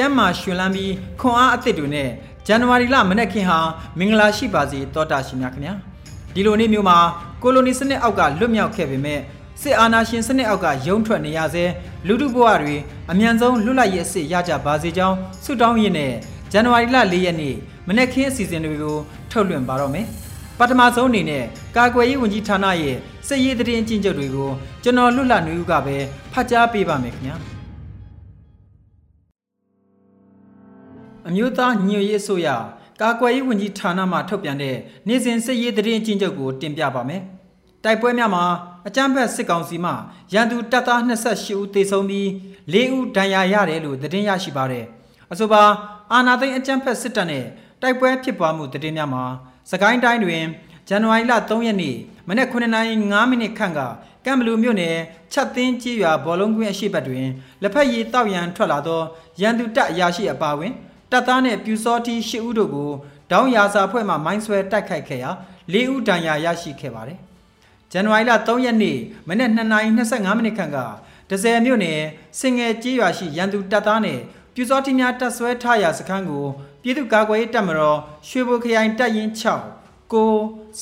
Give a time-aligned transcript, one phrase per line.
[0.00, 2.08] ကျမ်းမာရှင်လန်းပြီးခွန်အားအသစ်တွေနဲ့
[2.46, 3.58] ဇန်နဝါရီလမနေ့ခင်ဟာ
[3.98, 5.74] မင်္ဂလာရှိပါစေတောတာရှင်များခင်ဗျာ
[6.34, 6.98] ဒီလိုနေ့မျိုးမှာ
[7.42, 9.20] ကိုလိုနီစနစ်အောက်ကလွတ်မြောက်ခဲ့ပေမဲ့
[9.62, 11.64] စစ်အာဏာရှင်စနစ်အောက်ကရုံးထွက်နေရစေ
[12.06, 12.76] လူထုဘဝတွေ
[13.10, 16.12] အမြန်ဆုံးလွတ်လပ်ရေးအစစ်ရကြပါစေကြောင်းဆုတောင်းရင်းနဲ့
[16.52, 17.56] ဇန်နဝါရီလ၄ရက်နေ့
[17.88, 18.96] မနေ့ခင်းအစီအစဉ်တွေကို
[19.30, 20.06] ထုတ်လွှင့်ပါတော့မယ်
[20.58, 21.44] ပထမဆုံးအနေနဲ့
[21.76, 22.96] ကာကွယ်ရေးဝန်ကြီးဌာနရဲ့
[23.28, 24.50] စစ်ရေးတရင်အကျဉ်းချုပ်တွေကို
[24.82, 25.96] ကျွန်တော်လွတ်လပ်နေဦးကပဲ
[26.32, 27.49] ဖတ်ကြားပေးပါမယ်ခင်ဗျာ
[31.30, 32.48] အမျိုးသားညွတ်ရေးအစိုးရ
[33.00, 37.22] ကာကွယ်ရေးဝန်ကြီးဌာနမှထုတ်ပြန်တဲ့နေ့စဉ်စစ်ရေးတရင်အကျဉ်းချုပ်ကိုတင်ပြပါမယ်
[37.84, 38.44] တိုက်ပွဲများမှာ
[38.86, 39.92] အကြမ်းဖက်စစ်ကောင်စီမှ
[40.32, 42.26] ရန်သူတပ်သား28ဦးသေဆုံးပြီး
[42.72, 44.84] 4ဦးဒဏ်ရာရတယ်လို့သတင်းရရှိပါတယ်
[45.32, 45.62] အဆိုပါ
[46.12, 47.44] အာနာသိန်းအကြမ်းဖက်စစ်တပ်နဲ့
[47.82, 49.24] တိုက်ပွဲဖြစ်ပွားမှုသတင်းများမှာ
[49.70, 50.42] စကိုင်းတိုင်းတွင်
[50.88, 51.96] ဇန်နဝါရီလ3ရက်နေ့
[52.28, 53.80] မနက်9:05မိနစ်ခန့်က
[54.24, 54.96] ကံဘလူမြို့နယ်
[55.32, 57.26] ချက်သင်းကြီးရွာဘောလုံးကွင်းအရှိတ်တွင်
[57.62, 59.00] လက်ဖက်ရည်တောက်ရန်ထွက်လာသော
[59.40, 60.72] ရန်သူတပ်အရာရှိအပါဝင်
[61.10, 62.90] တပ်သားနဲ့ပြူစောတီ၈ဦးတို့ကို
[63.30, 65.30] ဒေါင်းရာစာဖွဲ့မှမိုင်းဆွဲတိုက်ခိုက်ခဲ့ရာ
[65.72, 67.18] ၄ဦးဒဏ်ရာရရှိခဲ့ပါတယ်။
[67.92, 68.98] ဇန်နဝါရီလ3ရက်နေ့
[69.28, 70.78] မနက်2:25မိနစ်ခန့်က
[71.30, 72.00] ဒဇယ်မြို့နယ်
[72.40, 74.20] စင်ငယ်ကြီးရွာရှိရန်သူတပ်သားနဲ့
[74.54, 76.46] ပြူစောတီများတပ်ဆွဲထားရာစခန်းကို
[76.82, 79.30] ပြည်သူ့ကာကွယ်ရေးတပ်မတော်ရွှေဘိုခရိုင်တပ်ရင်း
[79.72, 80.32] 6ကို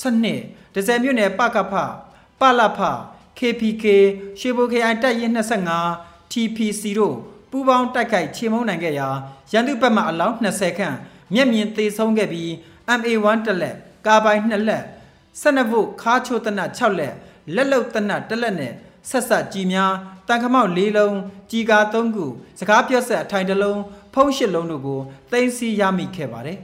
[0.01, 0.41] စနစ်
[0.75, 1.73] ဒဇယ်မြို့နယ်ပကဖ
[2.39, 2.79] ပလဖ
[3.39, 3.85] KPK
[4.39, 5.33] ရွှေဘိုခရိုင်တပ်ရင်း
[5.81, 7.15] 25 TPC တို့
[7.51, 9.07] ပူးပေါင်းတိုက်ခိုက်ချေမှုန်းနိုင်ခဲ့ရာ
[9.51, 10.95] ရန်သူဘက်မှအလောင်း20ခန့်
[11.33, 12.49] မျက်မြင်သေဆုံးခဲ့ပြီး
[12.99, 14.83] MA1 တစ်လက်ကာပိုင်2လက်
[15.41, 17.15] 12ဗုတ်ခါချိုတနတ်6လက်
[17.55, 18.73] လက်လုံတနတ်1လက်နဲ့
[19.09, 19.93] ဆက်ဆက်ကြီးများ
[20.27, 21.17] တန်ခမောက်၄လုံး
[21.51, 22.25] ကြီးကာ3ခု
[22.59, 23.81] စကားပြောဆက်အထိုင်တစ်လုံး
[24.13, 24.99] ဖုံး၈လုံးတို့ကို
[25.31, 26.59] တင်စီရမိခဲ့ပါတယ်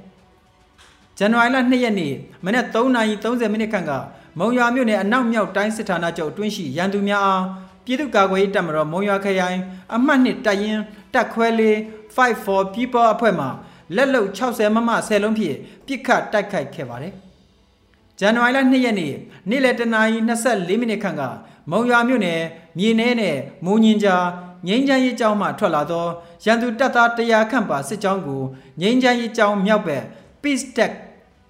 [1.18, 2.14] ဇန်နဝါရီလ2ရက်နေ့
[2.46, 3.92] မနက်3:30မိနစ်ခန့်က
[4.40, 7.44] မုံရွာမြို့နယ်အနောက်မြောက်တိုင်းစစ်ဌာနချုပ်အတွင်းရှိရန်သူများအား
[7.86, 9.60] ပြည်သူ့ကာကွယ်ရေးတပ်မတော်မုံရွာခရိုင်
[9.96, 10.82] အမှတ်နှစ်တပ်ရင်း
[11.14, 11.76] တပ်ခွဲလေး
[12.16, 13.48] 54 people အဖွဲ့မှ
[13.96, 17.14] လက်လုံ60မမ10လုံးဖြင့်ပြစ်ခတ်တိုက်ခိုက်ခဲ့ပါတယ်။
[18.20, 19.14] ဇန်နဝါရီလ2ရက်နေ့
[19.50, 21.24] နေ့လယ်တနာရီ24မိနစ်ခန့်က
[21.72, 22.42] မုံရွာမြို့နယ်
[22.78, 23.36] မြေနဲနဲ့
[23.66, 24.26] မုံညင်ကြား
[24.68, 26.06] ငိမ့်ချမ်းရေးကျောင်းမှထွက်လာသော
[26.46, 28.42] ရန်သူတပ်သား100ခန့်ပါစစ်ကြောင်းကို
[28.82, 30.04] ငိမ့်ချမ်းရေးကျောင်းမြောက်ဘက်
[30.42, 30.94] Peace Tech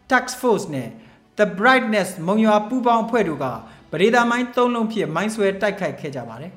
[0.10, 0.90] Task Force နဲ့
[1.38, 3.46] The Brightness မုံရွာပူးပေါင်းအဖွဲ့တို့က
[3.92, 6.52] ပရိဒါမိုင်း၃လုံးဖြင့်မိုင်းဆွဲတိုက်ခိုက်ခဲ့ကြပါတယ်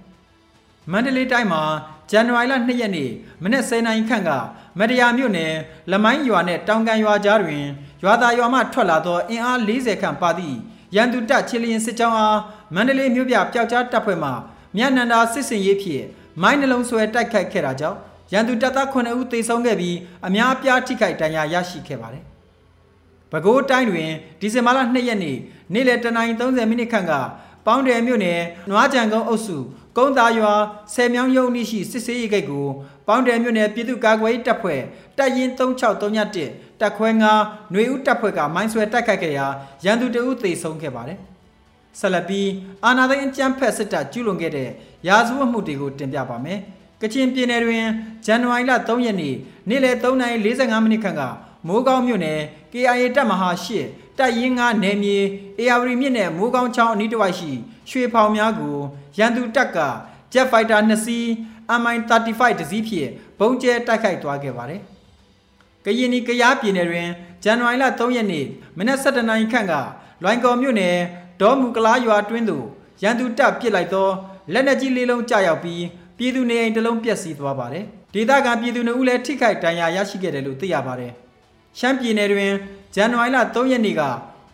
[0.93, 1.62] ။မန္တလေးတိုင်းမှာ
[2.11, 3.11] ဇန်နဝါရီလ2ရက်နေ့
[3.43, 4.31] မနက်10:00နာရီခန့်က
[4.78, 5.53] မတရားမြို့နယ်
[5.93, 7.65] လမိုင်းရွာနဲ့တောင်ကန်ရွာကြားတွင်
[8.05, 10.56] ရွာသားရွာမှထွက်လာသောအင်အား40ခန့်ပါသည့်
[10.97, 12.38] ရန်သူတပ်ချီလျင်စစ်ကြောင်းအား
[12.75, 14.31] မန္တလေးမြို့ပြပျောက်ကြားတပ်ဖွဲ့မှ
[14.77, 16.05] မြတ်နန္ဒာစစ်စင်ရေးဖြင့်
[16.43, 17.99] မိုင်းနှလုံးဆွဲတိုက်ခိုက်ခဲ့တာကြောင့်
[18.33, 19.97] ရန်သူတပ်သား9ဦးသေဆုံးခဲ့ပြီး
[20.27, 22.25] အများအပြားထိခိုက်ဒဏ်ရာရရှိခဲ့ပါတယ်။
[23.33, 25.37] ပဲခူးတိုင်းတွင်ဒီဇင်ဘာလ2ရက်နေ့
[25.72, 27.12] နေ့လယ်09:30မိနစ်ခန့်က
[27.66, 28.41] ပေါင်းတယ်မြို့နယ်
[28.71, 29.56] နွားကြံကုန်းအုပ်စု
[29.97, 30.53] ကုန်းသားရွာ
[30.94, 32.67] ဆယ်မြောင်းရုံနှိရှိစစ်စေးရေးဂိတ်ကို
[33.06, 34.81] ပေါင်းတယ်မြို့နယ်ပြည်သူ့ကာကွယ်ရေးတပ်ဖွဲ့
[35.19, 37.25] တပ်ရင်း3631တပ်ခွဲ9
[37.71, 39.47] ຫນွေဦးတပ်ဖွဲ့ကမိုင်းဆွဲတိုက်ခိုက်ခဲ့ရာ
[39.84, 41.19] ရန်သူတအုပ်သေဆုံးခဲ့ပါတယ်။
[42.00, 42.49] ဆက်လက်ပြီး
[42.84, 44.69] အာနာသိန်းအကြမ်းဖက်စစ်တပ်ကျူးလွန်ခဲ့တဲ့
[45.08, 46.58] ရာဇဝတ်မှုတွေကိုတင်ပြပါမယ်။
[47.03, 47.85] ကချင်ပြည်နယ်တွင်
[48.25, 49.35] ဇန်နဝါရီလ3ရက်နေ့
[49.69, 51.23] နေ့လယ်3:45မိနစ်ခန့်က
[51.66, 52.40] မိုးကောင်းမြို့နယ်
[52.72, 53.50] KIA တပ်မဟာ
[53.84, 55.19] 8တပ်ရင်း9နယ်မြေ
[55.58, 57.52] အေယာဝတီမြစ်နယ်မိုးကောင်းချောင်းအနီးတစ်ဝိုက်ရှိ
[57.90, 58.76] ရွှေဖောင်များကို
[59.19, 59.78] ရန်သူတပ်က
[60.32, 61.25] Jet Fighter 2စီး
[61.81, 64.81] MI35 တစည်းဖြင့်ဘုံကျဲတိုက်ခိုက်သွားခဲ့ပါတယ်။
[65.84, 67.08] ကရင်နီကရားပြည်နယ်တွင်
[67.43, 68.46] ဇန်နဝါရီလ3ရက်နေ့
[68.78, 69.75] မနက်7:00နာရီခန့်က
[70.22, 70.96] လွိုင်ကော်မြို့နယ်
[71.40, 72.66] ဒေါ်မူကလားရွာတွင်းသို့
[73.02, 74.08] ရန်သူတပ်ပစ်လိုက်သော
[74.52, 75.84] လက်နက်ကြီးလေးလုံးကျရောက်ပြီး
[76.19, 77.84] ပြည်သူနေအိမ်တစ်လုံးပျက်စီးသွားပါတယ်။
[78.14, 81.14] ဒေသခံပြည်သူတို့လည်းထိခိုက်ဒဏ်ရာရရှိခဲ့တယ်လို့သိရပါတယ်။
[81.79, 82.53] ရှမ်းပြည်နယ်တွင်
[82.95, 84.03] ဇန်နဝါရီလ3ရက်နေ့က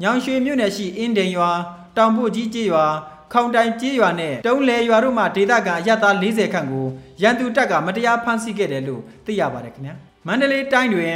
[0.03, 1.51] ညောင်ရွှေမြို့နယ်ရှိအင်းဒိန်ရွာ
[1.97, 2.85] တောင်ပို့ကြီးကျေးရွာ
[3.33, 6.87] ခခေါင်တိုင်ကြေးရွာနဲ့တုံးလေရွာတို့မှဒေသခံအရသား40ခန့်ကို
[7.23, 9.95] ရန်သူတပ်ကမတရားဖမ်းဆီးခဲ့တယ်လို့သိရပါတယ်ခင်ဗျာ
[10.27, 11.15] မန္တလေးတိုင်းတွင်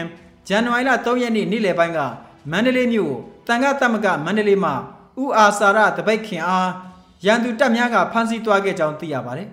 [0.48, 2.00] ဇန်နဝါရီလ3ရက်နေ့နေ့လယ်ပိုင်းက
[2.50, 3.14] မန္တလေးမြို့
[3.46, 4.70] တန်ခါတမကမန္တလေးမှ
[5.22, 6.68] ဥအာစာရတပိတ်ခင်အား
[7.26, 9.48] ရန်သူတပ်များကဖမ်းဆီးသွားခဲ့ကြောင်းသိရပါတယ်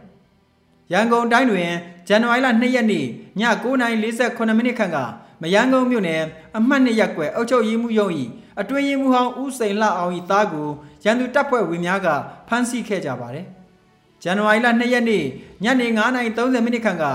[0.94, 1.72] ရန်ကုန်တိုင်းတွင်
[2.07, 3.06] ဇန်နဝါရီလ2ရက်နေ့ည
[3.40, 4.98] 9:48မိနစ်ခန့်က
[5.45, 6.21] မယန်းကုန်းမြို့နယ်
[6.57, 8.12] အမှတ်2ရပ်ကွက်အုပ်ချုပ်ရေးမှူးရုံး၏
[8.62, 10.68] အတွင်းရေးမှူးဟောင်းဦးစိန်လှအောင်၏သားကို
[11.03, 12.07] ရန်သူတပ်ဖွဲ့ဝင်များက
[12.47, 13.45] ဖမ်းဆီးခဲ့ကြပါတယ်။
[14.24, 15.24] ဇန်နဝါရီလ2ရက်နေ့
[15.63, 17.06] ညနေ9:30မိနစ်ခန့်က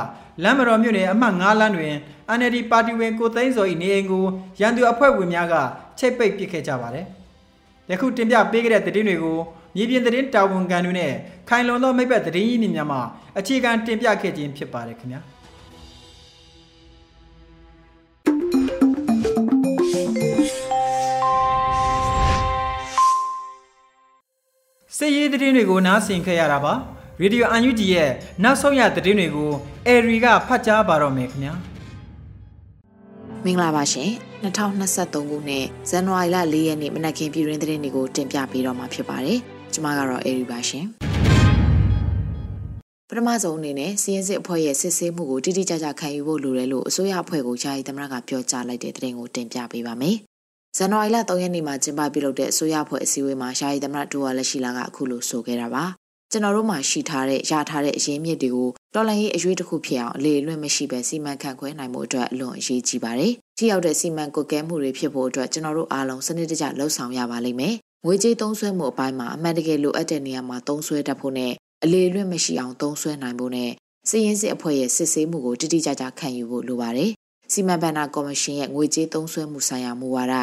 [0.42, 1.94] လမ်းမတော်မြို့နယ်အမှတ်9လမ်းတွင်
[2.38, 4.24] NLD ပါတီဝင်ကိုသိန်းစော၏နေအိမ်ကို
[4.60, 5.54] ရန်သူအဖွဲ့ဝင်များက
[5.98, 7.06] ချိတ်ပိတ်ပစ်ခဲ့ကြပါတယ်။
[7.90, 9.38] ယခုတင်ပြပေးခဲ့တဲ့သတင်းတွေကို
[9.76, 11.12] မြေပြင်သတင်းတာဝန်ခံတွေနဲ့
[11.48, 12.98] ခိုင်လုံသောမိဘသတင်းရင်းမြစ်များမှ
[13.38, 15.20] အခြေခံတင်ပြခဲ့ခြင်းဖြစ်ပါတယ်ခင်ဗျာ။
[25.02, 26.74] စစ်ရေးသတင်းတွေကိုနားဆင်ခဲ့ရတာပါ
[27.22, 28.10] ရေဒီယိုအန်ယူဂျီရဲ့
[28.42, 29.50] နောက်ဆုံးရသတင်းတွေကို
[29.86, 31.54] အေရီကဖတ်ကြားပါတော့မယ်ခင်ဗျာ
[33.44, 34.10] မင်္ဂလာပါရှင်
[34.42, 39.38] 2023ခုနှစ်ဇန်နဝါရီလ4ရက်နေ့မနက်ခင်းပြည်တွင်သတင်းတွေကိုတင်ပြပေးတော့မှာဖြစ်ပါတယ်
[39.72, 40.84] ကျွန်မကတော့အေရီပါရှင်
[43.08, 50.16] ပထမဆုံးအနေနဲ့စီးရင်စစ်အဖွဲ့ရဲ့စစ်ဆေးမှုကိုတိတိကျကျခံယူဖို့လိုတယ်လို့အစိုးရအဖွဲ့ကိုယာယီသမရကပြောကြားလိုက်တဲ့သတင်းကိုတင်ပြပေးပါမယ်
[50.76, 55.84] ဇန်နဝါရီလ3ရက်နေ့မှာကျင်းပပြုလုပ်တဲ့အစိုးရဖွဲ့အစည်းအဝေးမှာယာယီသမရဒူဝါလက်ရှိလာကအခုလိုဆိုခဲ့တာပါ
[56.30, 67.74] ကျွန်တော်တို့မှာရှိထားတဲ့ရထားတဲ့အရင်းမြစ်တွေကိုတော်လိုင်းရေးအရွေးတစ်ခုဖြစ်အောင်အလေလွင့်မရှိပဲစီမံခန့်ခွဲနိုင်မှုအတွက်အလွန်အရေးကြီးပါတယ်။ထိရောက်တဲ့စီမံကွက်ကဲမှုတွေဖြစ်ဖို့အတွက်ကျွန်တော်တို့အားလုံးစနစ်တကျလှုပ်ဆောင်ရပါလိမ့်မယ်။
[68.06, 71.52] ငွေကြေးသုံးစွဲမှုအပိုင်းမှာအမှန်တကယ်လိုအပ်တဲ့နေရာမှာသုံးစွဲတတ်ဖို့နဲ့
[71.84, 73.70] အလေလွင့်မရှိအောင်သုံးစွဲနိုင်ဖို့နဲ့
[74.08, 77.10] စီရင်စစ်အဖွဲ့ရဲ့စစ်ဆေးမှုကိုတိတိကျကျခံယူဖို့လိုပါတယ်။
[77.52, 80.34] စီမံဘဏ္ဍာကော်မရှင်ရဲ့ငွေကြေးသုံးစွဲမှုဆိုင်ရာမူဝါဒ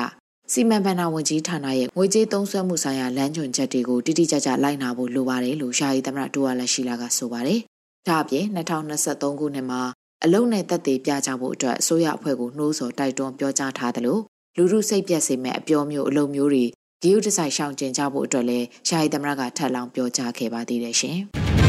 [0.52, 7.60] စီမံဘဏ္ဍာဝန်ကြီးဌာနရဲ့ငွေကြေးသုံးစွဲမှုဆိုင်ရာလမ်းညွှန်ချက်တွေကိုတိတိကျကျလိုက်နာဖို့လိုပါတယ်လို့ရှာယီသမရဒူဝါလက်ရှိလာကဆိုပါတယ်။
[8.08, 9.82] ဒါအပြင်2023ခုနှစ်မှာ
[10.24, 14.18] အလုံနဲ့တက်သေးပြကြဖို့အတွက်အစိုးရအဖွဲ့ကိုနှိုးဆော်တိုက်တွန်းပြောကြားထားသလို
[14.58, 16.66] လူမှုစိတ်ပြက်စေမဲ့အပြောမျိုးအလုံမျိုးတွေ
[17.02, 21.20] ဂီယုတဆိုင်ရှောင်ကျင်ကြဖို့အတွက်လည်းရှာယီသမရကထပ်လောင်းပြောကြားခဲ့ပါသေးတယ်ရှင်။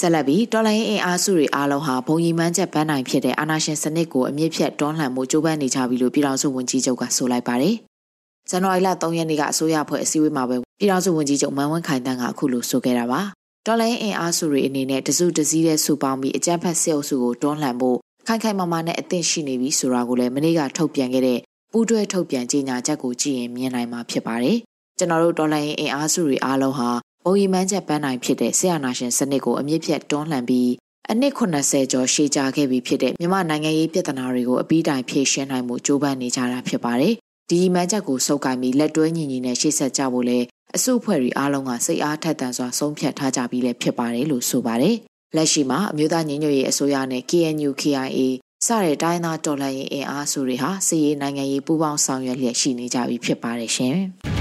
[0.00, 7.74] ဆက်လက်ပြီးတော်လိုင်းအင်အားစုတွေအားလုံးဟာဘုံရီမှန်းချက်ပန်းနိုင်ဖြစ်တဲ့အာဏာရှင်စနစ်ကိုအမြင့်ဖြတ်တွန်းလှန်မှုကြိုးပမ်းနေကြပြီလို့ပြည်ထောင်စုဝန်ကြီးချုပ်ကဆိုလိုက်ပါတယ်။
[8.50, 13.20] ဇန်နဝါရီလ3ရက်နေ့ကအစိုးရဖွဲ့အစည်းအဝေးမှာပဲပြည်ထောင်စုဝန်ကြီးချုပ်မန်ဝင်းခိုင်တန်းကအခုလိုဆိုခဲ့တာပါ။
[13.66, 21.38] တော်လိုင်းအင်အားစုတွေအနေနဲ့တစုတစည်းတဲ့စုပေါင်းပြီးအကြမ်းဖက်စစ်အုပ်စုကိုတွန်းလှန်ဖို့ခိုင်ခိုင်မာမာနဲ့အသင့်ရှိနေပြီဆိုတာကိုလည်းမနေ့ကထုတ်ပြန်ခဲ့တဲ့
[21.72, 24.56] ပူးတွဲထုတ်ပြန်ကြေညာချက်ကိုကြည့်ရင်မြင်နိုင်မှာဖြစ်ပါတယ်။
[24.98, 27.07] ကျွန်တော်တို့တော်လိုင်းအင်အားစုတွေအားလုံးဟာဘုံ
[27.38, 30.70] ရီမှန်းချက်ပန်းနိုင်ဖြစ်တဲ့ဆရာနာရှင်စနစ်ကိုအမြင့်ဖြတ်တွန်းလှန်ပြီး
[31.10, 37.14] အနည်း80ကျော်ရှေ့ကြခဲ့ပြီးဖြစ်တဲ့မြန်မာနိုင်ငံရေးပြဿနာတွေကိုအပြီးတိုင်ဖြေရှင်းနိုင်မှုကြိုးပမ်းနေကြတာဖြစ်ပါတယ်။
[37.50, 40.38] ဒီမှန်းချက်ကိုစုပ်ကိုင်ပြီးလက်တွဲညီညီနဲ့ရှေ့ဆက်ကြဖို့လဲ
[40.76, 44.96] အစုအဖွဲ့တွေအားလုံးကစိတ်အားထက်သန်စွာဆုံးဖြတ်ထားကြပြီးလဲဖြစ်ပါတယ်လို့ဆိုပါတယ်။
[45.36, 48.20] လက်ရှိမှာအမျိုးသားညီညွတ်ရေးအစိုးရနဲ့ KNU KIA
[48.66, 53.98] စတဲ့တိုင်းသားတော်လှန်ရေးအင်အားစုတွေဟာစစ်ရေးနိုင်ငံရေးပူးပေါင်းဆောင်ရွက်လျက်ရှိနေကြပြီဖြစ်ပါတယ်ရှင်။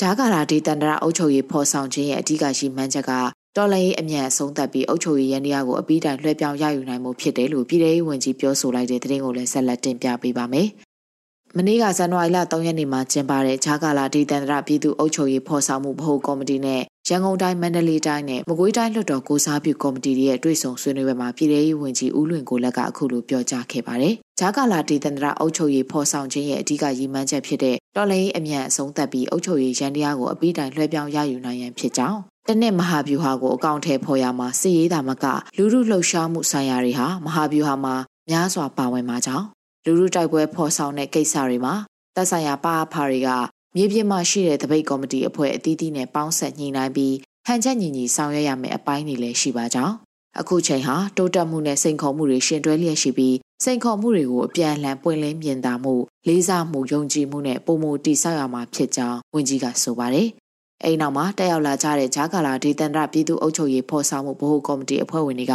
[0.00, 3.12] ဂျာကာလာဒေသန္တရအုပ်ချုပ်ရေးဖော်ဆောင်ခြင်းရဲ့အဓိကရှိမှန်းချက်က
[3.56, 10.68] တော်လှန်ရေးအမြန်အဆုံးသတ်ပြီးအုပ်ချုပ်ရေးရန်တရားကိုအပြီးတိုင်လွှဲပြောင်းရယူနိုင်မှုဖြစ်တယ်လို့ပြည်ထောင်စုဝန်ကြီးပြောဆိုလိုက်တဲ့သတင်းကိုလည်းဆက်လက်တင်ပြပေးပါမယ်။
[11.56, 35.24] မနေ့ကဇန်နဝါရီလ3ရက်နေ့မှာကျင်းပတဲ့ဂျာကာလာဒေသန္တရပြည်သူ့အုပ်ချုပ်ရေးဖော်ဆောင်မှုဗဟိုကော်မတီနဲ့ရန်ကုန်တိုင်းမန္တလေးတိုင်းနဲ့မကွေးတိုင်းလွှတ်တော်ကိုစားပြုကော်မတီရဲ့တွေ့ဆုံဆွေးနွေးပွဲမှာပြည်ထောင်စုဝန်ကြီးဦးလွင်ကိုလက်ကအခုလိုပြောကြားခဲ့ပါတယ်။ ဂျာကာလာဒေသန္တရအုပ်ချုပ်ရေးဖော်ဆောင်ခြင်းရဲ့အဓိကရည်မှန်းချက်ဖြစ်တဲ့တော်လှန်ရေးအမြန်အဆုံးသတ်ပြီးအုပ်ချုပ်ရေးရန်တရားကိုအပြီးတိုင်လွှဲပြောင်းရယူနိုင်ရန်ဖြစ်ကြောင်းတနစ်မဟာဗျူဟာကိုအကောင့်ထဲဖော်ရမှာစစ်ရေးတာမက
[35.56, 37.94] လူမှုလှုပ်ရှားမှုဆိုင်ရာတွေဟာမဟာဗျူဟာမှာ
[38.30, 39.46] များစွာပါဝင်မှာကြောင်း
[39.84, 41.74] လူမှုတိုက်ပွဲဖော်ဆောင်တဲ့ကိစ္စတွေမှာ
[42.14, 43.28] သက်ဆိုင်ရာပါအဖာတွေက
[43.76, 47.14] မြေပြင်မှာရှိတဲ့တပိတ်ကော်မတီအဖွဲ့အသီးသီးနဲ့ပေါင်းဆက်ညှိနှိုင်းပြီး
[47.46, 49.94] ဟန်ချက်ညီညီဆောင်ရွက်ရမယ့်အပိုင်းတွေလည်းရှိပါကြောင်း
[50.40, 55.94] အခုချိန်ဟာတိုးတက်မှုနဲ့စိန်ခေါ်မှုတွေရှင်တွဲလျက်ရှိပြီး စိန်ခေါ်မှုတွေကိုအပြန်အလှန်ပွင့်လင်းမြင်သာမှု
[56.28, 60.28] လေးစားမှုယုံကြည်မှုနဲ့ပုံမူတည်ဆောက်ရမှာဖြစ်ကြောင်းဝန်ကြီးကဆိုပါတယ်။
[60.84, 65.54] အဲဒီနောက်မှာတက်ရောက်လာကြတဲ့ဂျာကာလာဒေသန္တရပြည်သူ့အုပ်ချုပ်ရေးဖော်ဆောင်မှုဗဟိုကော်မတီအဖွဲ့ဝင်တွေက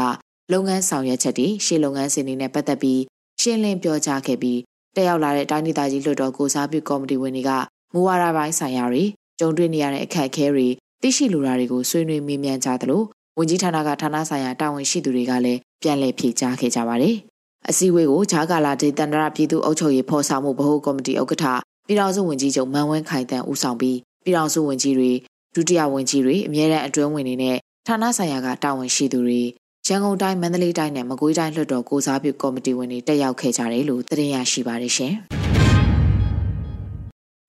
[0.51, 3.01] လုပ်ငန်းဆောင်ရွက်ချက်တွေရှေ့လုပ်ငန်းစဉ်တွေနဲ့ပတ်သက်ပြီး
[3.41, 4.59] ရှင်းလင်းပြောကြားခဲ့ပြီး
[4.95, 7.51] တက်ရောက်လာတဲ့တိုင်းဒေသကြီးလွှတ်တော်ကိုစားပြုကော်မတီဝင်တွေက
[7.93, 9.03] မူဝါဒပိုင်းဆိုင်ရာတွေ
[9.39, 10.67] ကြုံတွေ့နေရတဲ့အခက်အခဲတွေ
[11.01, 13.01] သိရှိလိုတာတွေကိုဆွေးနွေးမေးမြန်းကြသလို
[13.37, 17.17] ဝန်ကြီးဌာနကဌာနဆိုင်ရာတာဝန်ရှိသူတွေကလည်းပြန်လည်ဖြေကြားခဲ့ကြပါတယ်။
[17.69, 21.45] အစည်းအဝေးကိုဂျာကာလာဒေသန္တရပြည်သူ့အုပ်ချုပ်ရေးဖော်ဆောင်မှုဗဟိုကော်မတီဥက္ကဋ္ဌ
[21.87, 25.11] ပြည်ထောင်စုဝန်ကြီးချုပ်မန်ဝင်းခိုင်တန်းဦးဆောင်ပြီးပြည်ထောင်စုဝန်ကြီးတွေ
[25.55, 29.41] ဒုတိယဝန်ကြီးတွေအမြဲတမ်းအတွင်းဝင်တွေနဲ့ဌာနဆိုင်ရာကတာဝန်ရှိသူတွေ
[29.87, 35.13] ရန်ကုန်တိုင်းမန္တလေးတိုင်းနဲ့မကွေးတိုင်းလွှတ်တော်ကိုစားပြုကော်မတီဝင်တွေတက်ရောက်ခဲ့ကြတယ်လို့သိရရှိပါတယ်ရှင်။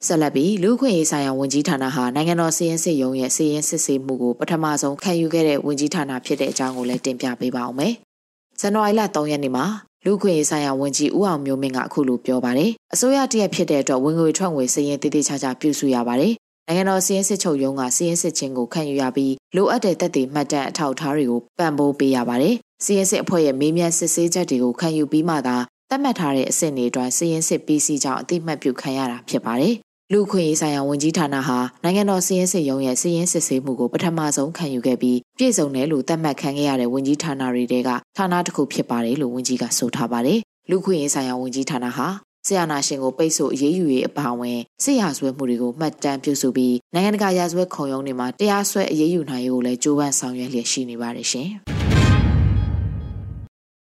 [0.07, 7.95] ဆက်လက်ပြီးလူခွင့်ရေးဆိုင်ရာဝန်ကြီးဌာနဟာနိုင်ငံတော်စီရင်စစ်ရုံးရဲ့စီရင်စစ်ဆေးမှုကိုပထမဆုံးခံယူခဲ့တဲ့ဝန်ကြီးဌာနဖြစ်တဲ့အကြောင်းကိုလည်းတင်ပြပေးပါအောင်မယ်။
[8.61, 9.65] ဇန်နဝါရီလ3ရက်နေ့မှာ
[10.07, 16.33] လူခွင့်ရေးဆိုင်ရာဝန်ကြီးဦးအောင်မျိုးမင်းကအခုလိုပြောပါတယ်။အစိုးရတရက်ဖြစ်တဲ့အတွက်ဝင်ငွေထွက်ငွေစီရင်တည်တည်ချာချာပြုစုရပါတယ်။
[16.69, 22.55] နိုင်ငံတော်စီရင်စစ်ချုပ်ရုံးကစီရင်စစ်ချင်းကိုခံယူရပြီးလိုအပ်တဲ့တက်တည်မှတ်တမ်းအထောက်အထားတွေကိုပံ့ပိုးပေးရပါတယ်။
[22.85, 25.57] စီရင်စစ်အဖွဲ့ရဲ့မေးမြန်းစစ်ဆေးချက်တွေကိုခံယူပြီးမှသာ
[25.91, 29.75] သတ်မှတ်ထားတဲ့အဆင့်တွေအတွက်စီရင်စစ် PC ကြောင့်အသိမှတ်ပြုခံရတာဖြစ်ပါတယ်။
[30.13, 40.39] လူခွင့်ရေးဆိုင်ရာဝန်ကြီးဌာနဟာနိုင်ငံတော်စီရင်စစ်ရုံးရဲ့စီရင်စစ်ဆေးမှုကိုပထမဆုံးခံယူခဲ့ပြီးပြည်စုံတယ်လို့သတ်မှတ်ခံခဲ့ရတဲ့ဝန်ကြီးဌာနတွေကဌာနတစ်ခုဖြစ်ပါတယ်လို့ဝန်ကြီးကဆိုထားပါတယ်။
[40.71, 42.07] လူခွင့်ရေးဆိုင်ရာဝန်ကြီးဌာနဟာ
[42.47, 51.49] ဆရာနာရှင်ကိုပိတ်ဆို့အရေးယူရေးအပါအဝင်စစ်ရာဇဝဲမှုတွေကိုမှတ်တမ်းပြုစုပြီးနိုင်ငံတကာရာဇဝဲခုံရုံးတွေမှာတရားစွဲအရေးယူနိုင်ရေးကိုလည်းကြိုးပမ်းဆောင်ရွက်လျက်ရှိနေပါတယ်ရှင်။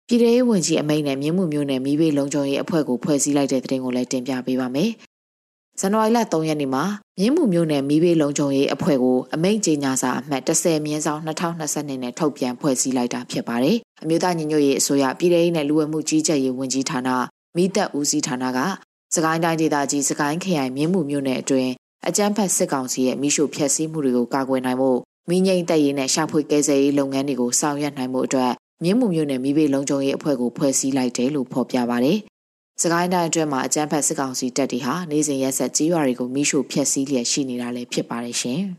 [0.07, 4.91] ပြည်ထောင်ဝင်ကြီးအမိန့်နဲ့မြင်းမှုမျိုးနဲ့မိဘလုံခြုံရေးအဖွဲ့ကိုဖွဲ့စည်းလိုက်တဲ့တဲ့တင်ကိုလည်းတင်ပြပေးပါမယ်။
[5.81, 6.83] ဇန်နဝါရီလ3ရက်နေ့မှာ
[7.19, 17.09] မြင်းမှုမျိုးနဲ့မိဘလုံခြုံရေးအဖွဲ့ကိုအမိန့်ကြေညာစာအမှတ်30မြင်းဆောင်2022နဲ့ထုတ်ပြန်ဖွဲ့စည်းလိုက်တာဖြစ်ပါတယ်။အမျိုးသားညီညွတ်ရေးအစိုးရပြည်ထောင်နဲ့လူဝဲမှုကြီးကြပ်ရေးဝန်ကြီးဌာန
[17.55, 18.59] မိသက်ဦးစီးဌာနက
[19.15, 21.71] စကိုင်းတိုင်းဒေသကြီးစကိုင်းခရိုင်မြင်းမှုမျိုးနယ်အတွင်း
[22.07, 28.51] အကြမ်းဖက်စစ်ကောင်စီရဲ့မိရှုဖျက်ဆီးမှုတွေကိုကာကွယ်နိုင်ဖို့မိငိမ့်တပ်ရေးနဲ့ရှာဖွေကယ်ဆယ်ရေးလုပ်ငန်းတွေကိုဆောင်ရွက်နိုင်မှုအတွက်
[28.83, 32.19] မြင်းမှုမျိုးနဲ့မိဘလုံခြုံရေးအဖွဲ့ကိုဖွဲ့စည်းလိုက်တယ်လို့ဖော်ပြပါတယ်။
[32.83, 38.62] စကိုင်းတိုင်းအတွင်းမှာအကြမ်းဖက်စစ်ကောင်စီတပ်တွေဟာနေစဉ်ရက်ဆက်ကြီးရွာတွေကိုမိရှုဖျက်ဆီးလျက်ရှိနေတာလည်းဖြစ်ပါတယ်ရှင်။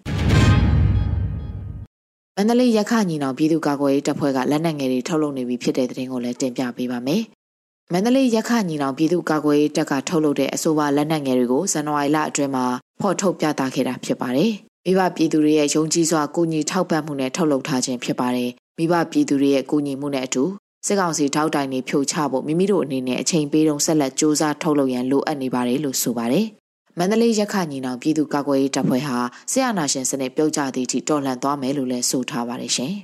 [2.36, 7.22] မန္တလေးရခညီနောင်ပြည်သူ့ကာကွယ်ရေးတပ်ဖွဲ့ကလက်နက်ငယ်တွေထုတ်လုပ်နေပြီဖြစ်တဲ့တဲ့တင်ကိုလည်းတင်ပြပေးပါမယ်။
[7.92, 12.64] မန္တလေးရခညီနောင်ပြည်သူ့ကာကွယ်ရေးတပ်ကထုတ်လုပ်တဲ့အဆိုပါလက်နက်ငယ်တွေကိုဇန်နဝါရီလအတွင်းမှာ
[13.00, 14.52] ဖော်ထုတ်ပြသခဲ့တာဖြစ်ပါတယ်။
[14.84, 20.44] မိဘပြည်သူတွေရဲ့ယုံကြည်စွာကိုညီထောက်ပံ့မှုနဲ့ထုတ်လုပ်ထားခြင်းဖြစ်ပါတယ်မိဘပြည်သူတွေရဲ့ကူညီမှုနဲ့အတူ
[20.86, 26.46] စစ်ကောင်စီထောက်တိုင်တွေဖြိုချဖို့မိမိတို့အနေနဲ့အချိန်ပေးတုံးဆက်လက်စ조사ထုတ်လုပ်ရန်လိုအပ်နေပါတယ်လို့ဆိုပါတယ်။
[26.98, 29.18] မန္တလေးရခညီနောင်ပြည်သူ့ကာကွယ်ရေးတပ်ဖွဲ့ဟာ
[29.50, 32.92] ဆရာနာရှင်စနစ်ပြုတ်ကျသည့်အထိတော်လှန်သွားမယ်လို့လည်းဆိုထားပါတယ်ရှင်။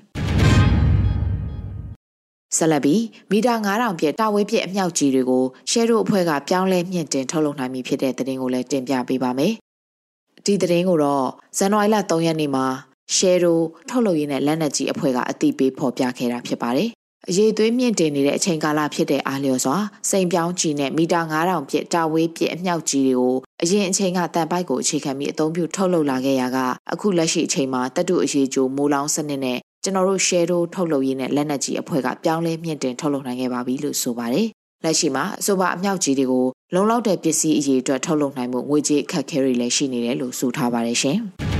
[2.57, 9.53] ဆက်လက်ပြီးမီတာ9000ပြည့်တာဝဲပြည့်အမြောက်ကြီးတွေကိုရှဲရိုအဖွဲ့ကပြောင်းလဲမြင့်တင်ထုတ်လုပ်နိုင်ပြီဖြစ်တဲ့သတင်းကိုလည်းတင်ပြပေးပါမယ်။
[10.45, 11.27] ဒီသတင်းကိုတော့
[11.59, 12.67] ဇန်နဝါရီလ3ရက်နေ့မှာ
[13.17, 16.91] ရှယ်ရိုထုတ်လုပ်ရေးနဲ့လက်နက်ကြီးအဖွဲ့ကအသိပေးဖော်ပြခဲ့တာဖြစ်ပါတယ်။
[17.31, 19.77] အရေးသွေးမြင့်တင်နေတဲ့အချိန်ကာလဖြစ်တဲ့အားလျော်စွာ
[20.11, 26.59] စိန်ပြောင်းကြီးနဲ့မီတာ9000ပြည့်တာဝေးပြည့်အမြောက်ကြီးတွေကိုအရင်အချိန်ကတန်ပိုက်ကိုအခြေခံပြီးအသုံးပြုထုတ်လုပ်လာခဲ့ရက
[26.93, 34.47] အခုလက်ရှိအချိန်မှာတတုအရေးကြိုမိုးလောင်းစနစ်နဲ့ကျွန်တော်တို့ share တို့ထုတ်လုပ်ရေးနဲ့လက်နက်ကြီးအဖွဲ့ကပြောင်းလဲမြင့်တင်ထုတ်လုပ်နိုင်ခဲ့ပါပြီလို့ဆိုပါတယ်။
[34.85, 41.19] လက်ရှိမှာအဆိုပါအမြောက်ကြီးတွေကိုလုံလောက်တဲ့ပစ္စည်းအရေးအတွက်ထုတ်လုပ်နိုင်မှုငွေကြေးအခက်အခဲတွေလည်းရှိနေတယ်လို့ဆိုထားပါတယ်ရှင်။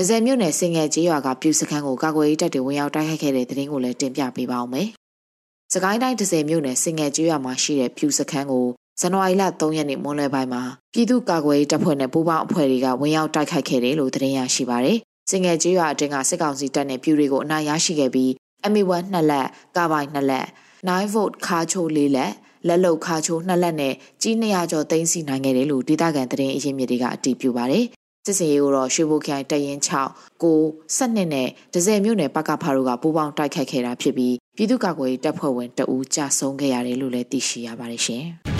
[0.00, 4.88] ဒဇယ်မြို့နယ်စင်ငယ်ကျေးရွာကပြူစခန်းကိုကာကွယ်ရေးတပ်တွေဝင်ရောက်တိုက်ခိုက်ခဲ့တဲ့တဲ့ရင်ကိုလည်းတင်ပြပေးပါောင်းမယ်။
[5.72, 8.66] စကိုင်းတိုင်းဒဇယ်မြို့နယ်စင်ငယ်ကျေးရွာမှာရှိတဲ့ပြူစခန်းကို
[9.00, 10.62] ဇန်နဝါရီလ3ရက်နေ့မွန်းလွဲပိုင်းမှာ
[10.92, 14.98] ပြည်သူ့ကာကွယ်ရေးတပ်ဖွဲ့နဲ့ပူးပေါင်းအဖွဲ့တွေကဝင်ရောက်တိုက်ခိုက်ခဲ့တယ်လို့သတင်းရရှိပါရယ်။
[15.30, 18.30] စင်ငယ်ကျေးရွာအတွင်းကစစ်ကောင်စီတပ်နဲ့ပြူတွေကိုအနိုင်ရရှိခဲ့ပြီး
[18.72, 20.46] MA1 နှစ်လက်၊ကာဘိုင်နှစ်လက်၊
[20.88, 22.32] 9 volt ခါချိုလေးလက်
[22.68, 27.84] လက်လုံခါချိုနှစ်လက်နဲ့ကြီး200ကျော်သိမ်းဆီးနိုင်ခဲ့တယ်လို့ဒေသခံသတင်းအရင်းမြစ်တွေကအတည်ပြုပါတယ်
[28.28, 29.78] စစ်စင်ရေးကိုတော့ရွှေဘိုခိုင်တရင်
[30.10, 30.60] 6ကို
[30.96, 38.24] 7နှစ်နဲ့ဒဇယ်မြို့နယ်ပကဖာတို့ကပူးပေါင်းတိုက်ခိုက်ခဲ့တာဖြစ်ပြီးပြည်သူ့ကာကွယ်ရေးတပ်ဖွဲ့ဝင်တအူးကြာဆုံးခဲ့ရတယ်လို့လည်းသိရှိရပါတယ်ရှင်။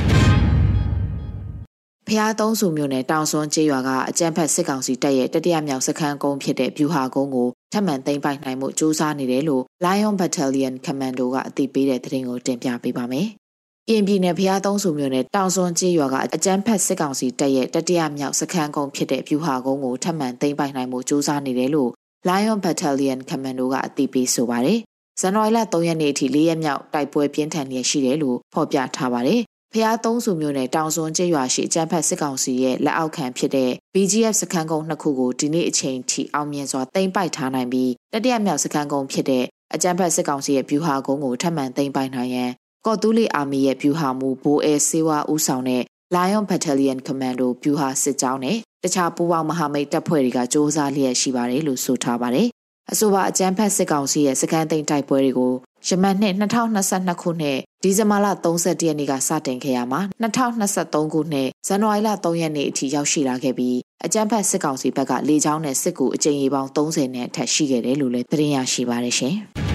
[2.08, 13.28] ဖျားသုံးစုမြို့နယ်တောင်စွန်းကျေးရွာကအကြမ်းဖက်စစ်ကောင်စီတပ်ရဲ့တတိယမြောက်စခန်းကုန်းဖြစ်တဲ့ဗျူဟာကုန်းကိုထပ်မံသိမ်းပိုက်နိုင်မှုစ조사နေတယ်လို့ Lion Battalion Commando ကအသိပေးတဲ့သတင်းကိုတင်ပြပေးပါမယ်။
[13.90, 21.90] ကင်ပြည်နယ်ဖျားသုံးစုမြို့နယ်တောင်စွန်ကျေးရွာကအကြမ်းဖက်စစ်ကောင်စီတပ်ရဲ့တတိယမြောက်စခန်းကုန်းဖြစ်တဲ့ဗျူဟာကုန်းကိုထပ်မံသိမ်းပိုက်နိုင်မှုစ조사နေတယ်လို့
[22.28, 24.78] Lion Battalion Commando ကအသိပေးဆိုပါတယ်။
[25.20, 29.40] ဇန်နဝါရီလ3ရက်နေ့အထိ၄ရက်မြောက်တိုက်ပွဲပြင်းထန်နေရှိတယ်လို့ဖော်ပြထားပါတယ်။
[29.72, 42.52] ဖျားသုံးစုမြို့နယ်တောင်စွန်ကျေးရွာရှိအကြမ်းဖက်စစ်ကောင်စီရဲ့လက်အောက်ခံဖြစ်တဲ့ BGF စခန်းကုန်းနှစ်ခုကိုဒီနေ့အချိန်ထိအောင်မြင်စွာသိမ်းပိုက်ထားနိုင်ပြီးတတိယမြောက်စခန်းကုန်းဖြစ်တဲ့အကြမ်းဖက်စစ်ကောင်စီရဲ့ဗျူဟာကုန်းကိုထပ်မံသိမ်းပိုက်နိုင်ရန်
[42.88, 45.82] ကော့တူးလီအာမီရဲ့ဗျူဟာမှုဘိုးအဲစေဝါဦးဆောင်တဲ့
[46.14, 52.48] Lion Battalion Commando ဗျူဟာစစ်ကြောင်းနဲ့တခြားပူးပေါင်းမဟာမိတ်တပ်ဖွဲ့တွေကစ조사လျက်ရှိပါတယ်လို့ဆိုထားပါတယ်။
[52.92, 55.52] အဆိုပါအကြမ်းဖက်စစ်ကောင်စီရဲ့စကန်သိန်းတိုက်ပွဲတွေကို
[55.88, 69.36] ယမန်နှစ်2022ခုနှစ်ဒီဇင်ဘာလ31ရက်နေ့ကစတင်ခဲ့ရမှာ2023ခုနှစ်ဇန်နဝါရီလ3ရက်နေ့အထိရောက်ရှိလာခဲ့ပြီးအကြမ်းဖက်စစ်ကောင်စီဘက်ကလေကြောင်းနဲ့စစ်ကူအကြိမ်ရေပေါင်း30နဲ့အထက်ရှိခဲ့တယ်လို့လည်းသတင်းရရှိပါတယ်ရှင်။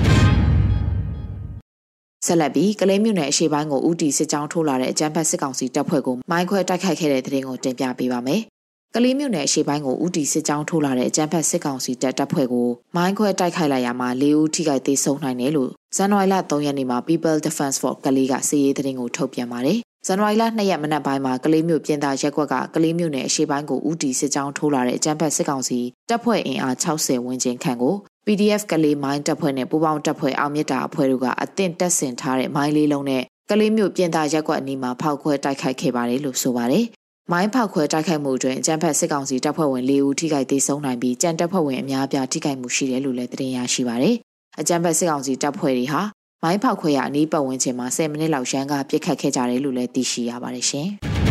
[2.25, 8.41] ဆက်လက်ပြီးကလေးမြို့နယ်အရှေ့ပိုင်းကိုဦးတီစစ်ကြောင်းထိုးလာတဲ့အကြမ်းဖက်စစ်ကောင်စီတပ်ဖွဲ့ကိုမိုင်းခွဲတိုက်ခိုက်ခဲ့တဲ့တဲ့ရင်ကိုတင်ပြပေးပါမယ်။
[8.95, 27.95] ကလေးမြို့နယ်အရှေ့ပိုင်းကိုဦးတီစစ်ကြောင်းထိုးလာတဲ့အကြမ်းဖက်စစ်ကောင်စီတပ်တပ်ဖွဲ့ကိုမိုင်းခွဲတိုက်ခိုက်လိုက်ရမှာ၄ဦးထိခိုက်သေးဆုံးနိုင်တယ်လို့ဇန်နဝါရီလ3ရက်နေ့မှာ People Defense Force ကလေးကစစ်ရေးသတင်းကိုထုတ်ပြန်ပါတယ်ဇန်နဝါရီလ2ရက်မနက်ပိုင်းမှာကလေးမျိုးပြင်သားရက်ကွက်ကကလေးမျိုးနယ်အရှိပိုင်းကိုဦးတီစစ်ကြောင်းထိုးလာတဲ့အကြမ်းဖက်စစ်ကောင်စီတပ်ဖွဲ့အင်အား60ဝန်းကျင်ခန့်ကို
[28.27, 36.85] PDF ကလေးမိုင်းတပ်ဖွဲ့နဲ့ပူးပေါင်းတပ်ဖွဲ့အောင်မြစ်တာအဖွဲ့တို့ကအသင့်တက်ဆင်ထားတဲ့မိုင်းလေးလုံးနဲ့ကလေးမျိုးပြင်သားရက်ကွက်အနီးမှာဖောက်ခွဲတိုက်ခိုက်ခဲ့ပါတယ်လို့ဆိုပါတယ်။
[37.31, 44.15] မိုင်းဖောက်ခွဲတိုက်ခိုက်မှုတွင်အကြမ်းဖက်စစ်ကောင်စီတပ်ဖွဲ့ဝင်၄ဦးထိခိုက်ဒေဆုံးနိုင်ပြီးကြံတပ်ဖွဲ့ဝင်အများအပြားထိခိုက်မှုရှိတယ်လို့လည်းသတင်းရရှိပါတယ်။
[44.59, 46.01] အကြမ်းဖက်စစ်ကောင်စီတပ်ဖွဲ့တွေဟာ
[46.43, 50.89] မိုင်းဖောက်ခွဲရအနီးပတ်ဝန်းကျင်မှာ10မိနစ်လောက်ရန်ကပြစ်ခတ်ခဲ့ကြတယ်လို့လည်းသိရှိရပါတယ်ရှင်။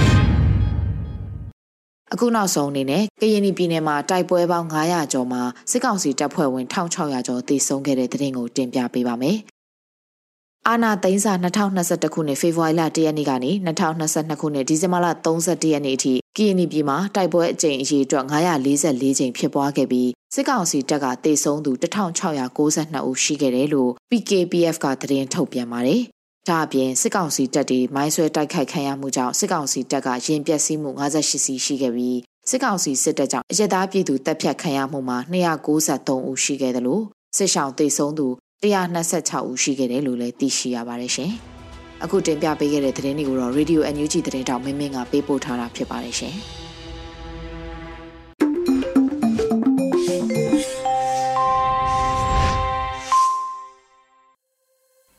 [2.15, 9.39] အခုနောက်ဆုံးအနေနဲ့ကရင်ပြည်နယ်မှာတိုက်ပွဲပေါင်း900ကျော်မှာစစ်ကောင်စီတပ်ဖွဲ့ဝင်1600ကျော်သေဆုံးခဲ့တဲ့တဲ့တင်ကိုတင်ပြပေးပါမယ်။
[10.69, 26.03] အာနာသိန်းစာ2021ခုနှစ်ဖေဖော်ဝါရီလ1ရက်နေ့ကနေ2022ခုနှစ်ဒီဇင်ဘာလ31ရက်နေ့အထိကရင်ပြည်မှာတိုက်ပွဲအကြိမ်အရေအတွက်944ကြိမ်ဖြစ်ပွားခဲ့ပြီးစစ်ကောင်စီတပ်ကတေဆုံးသူ1692ဦးရှိခဲ့တယ်လို့ PKPF ကသတင်းထုတ်ပြန်ပါတယ်။
[26.49, 32.19] ဒါအပြင်စစ်ကောင်စီတပ်တွေမိုင်းဆွဲတိုက်ခိုက်ခံရမှုကြောင့်စစ်ကောင်စီတပ်ကရင်ပျက်စီးမှု58စီရှိခဲ့ပြီး
[32.51, 37.03] စစ်ကောင်စီစစ်တပ်ကြောင့်အရသားပြည်သူတပ်ဖြတ်ခံရမှုမှာ293ဦးရှိခဲ့တယ်လို့
[37.37, 38.27] စစ်ဆောင်တေဆုံးသူ
[38.63, 41.31] 126ဦးရှိခဲ့တယ်လို့လည်းသိရှိရပါတယ်ရှင်။
[42.05, 46.37] အခုတင်ပြပေးခဲ့တဲ့သတင်းတွေကိုတော့ Radio NUG သတင်းတောင်မင်းမင်းကပေးပို့ထားတာဖြစ်ပါတယ်ရှင်။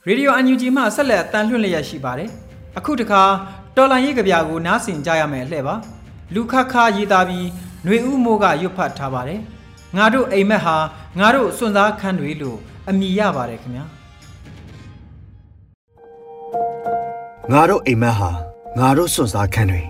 [0.07, 2.29] ရေဒီယိုအန်ယူဂျီမှဆက်လက်တန်လွှင့်လျက်ရှိပါတယ်။
[2.77, 3.21] အခုတခါ
[3.75, 5.75] တော်လန်ရေးကြပြကိုနားဆင်ကြရမယ်လှဲ့ပါ။
[6.33, 7.47] လူခခရေးသားပြီး
[7.85, 9.39] ຫນွေဦးမိုးကရွတ်ဖတ်ထားပါတယ်။
[9.97, 10.77] ငါတို့အိမ်မက်ဟာ
[11.19, 12.57] ငါတို့စွန့်စားခန်းတွေလို့
[12.89, 13.85] အမိရပါတယ်ခင်ဗျာ။
[17.51, 18.29] ငါတို့အိမ်မက်ဟာ
[18.79, 19.81] ငါတို့စွန့်စားခန်းတွေ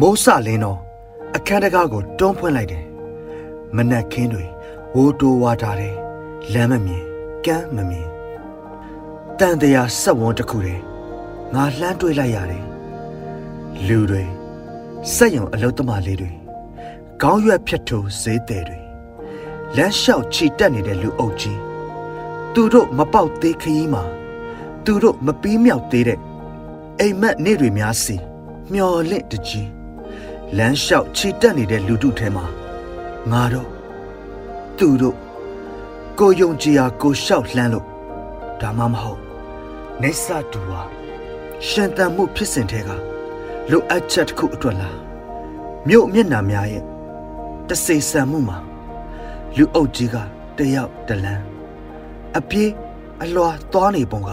[0.00, 0.78] မိုးစလင်းတော့
[1.36, 2.84] အခန်းတကားကိုတွန်းဖွင့်လိုက်တယ်။
[3.76, 4.44] မနက်ခင်းတွေ
[4.94, 5.94] ဝိုးတိုးဝါထားတယ်။
[6.52, 7.02] လမ်းမမြင်
[7.46, 8.05] ကမ်းမမြင်
[9.40, 10.82] တန်တရားဆက်ဝန်းတစ်ခုတည်း
[11.54, 12.64] ငါလှမ်းတွေးလိုက်ရတယ်
[13.86, 14.22] လူတွေ
[15.14, 16.30] စက်ရုံအလုသမားလေးတွေ
[17.22, 18.78] ခေါင်းရွက်ဖြတ်ထိုးဈေးတယ်တွေ
[19.76, 21.60] လမ်းလျှောက်ခြိတက်နေတဲ့လူအုပ်ကြီး
[22.54, 24.02] သူတို့မပေါက်သေးခရီးမှာ
[24.84, 26.20] သူတို့မပြီးမြောက်သေးတဲ့
[27.00, 28.16] အိမ်မက်နေ့တွေများစီ
[28.72, 29.68] မျော်လင့်တကြီး
[30.56, 32.46] လမ်းလျှောက်ခြိတက်နေတဲ့လူတို့ထဲမှာ
[33.30, 33.68] ငါတို့
[34.78, 35.16] သူတို့
[36.18, 37.86] ကိုယုံကြည်ရာကိုလျှောက်လှမ်းလို့
[38.62, 39.25] ဒါမှမဟုတ်
[40.02, 40.82] နေဆာတူဟာ
[41.66, 42.90] ရှင်တန်မှုဖြစ်စဉ်ထဲက
[43.70, 44.98] လိုအပ်ချက်တစ်ခုအတွက်လား
[45.88, 46.84] မြို့မျက်နှာများရဲ့
[47.68, 48.58] တစိဆန်မှုမှာ
[49.56, 50.16] လူအုပ်ကြီးက
[50.58, 51.44] တယောက်တလန်း
[52.38, 52.70] အပြေး
[53.22, 54.30] အလွာသွားနေပုံက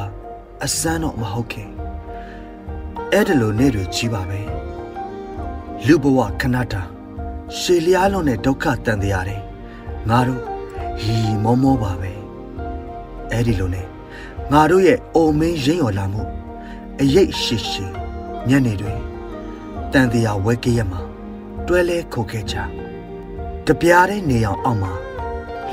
[0.63, 1.69] အစမ်းတော့မဟုတ်ခင်
[3.12, 4.39] အဲ့ဒါလိုနေတွေကြီးပါပဲ
[5.86, 6.82] လူဘဝခဏတာ
[7.58, 9.41] ရှေလျားလုံးနဲ့ဒုက္ခတန်တရားတယ်
[10.10, 10.43] ငါတို့
[11.02, 12.12] ဟီမောမောပါပဲ
[13.32, 13.92] အဲ့ဒီလိုနဲ့
[14.53, 16.23] ငါတို့ရဲ့အိုမင်းရင်းရော်လာမှု
[17.01, 17.85] အရေးရှိရှိ
[18.49, 18.99] ညနေတွင်
[19.91, 21.01] တန်တရားဝဲကရမှာ
[21.67, 22.55] တွဲလဲခိုခဲ့ကြ
[23.67, 24.93] တပြားတဲ့နေအောင်အောက်မှာ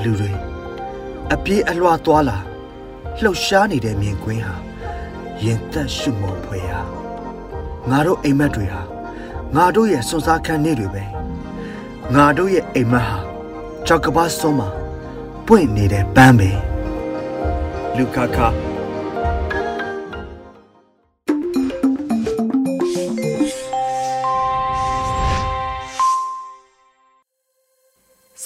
[0.02, 0.32] လူတွေ
[1.32, 2.38] အပြေးအလွှာသွားလာ
[3.20, 4.56] လှုပ်ရှားနေတဲ့မြင်ကွင်းဟာ
[5.44, 6.82] ရင်သက်ရှုမောဖွယ်ဟာ
[7.90, 8.82] ငါတို့အိမ်မက်တွေဟာ
[9.56, 11.04] ငါတို့ရဲ့စွန်စားခန်းနေတွေပဲ
[12.14, 13.18] ငါတို့ရဲ့အိမ်မက်ဟာ
[13.86, 14.68] ကြောက်ကပါဆုံးမှာ
[15.46, 16.50] ပွင့်နေတဲ့ပန်းပဲ
[17.96, 18.38] လူခခ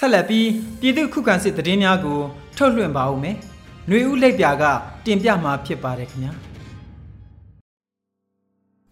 [0.05, 0.49] ဆက်လက်ပြီး
[0.81, 2.21] ပြည်သူခုခံစစ်သတင်းများကို
[2.57, 3.37] ထုတ်လွှင့်ပါဦးမယ်။
[3.89, 4.65] ຫນွေဦးလက်ပြက
[5.05, 6.33] တင်ပြမှာဖြစ်ပါတယ်ခင်ဗျာ။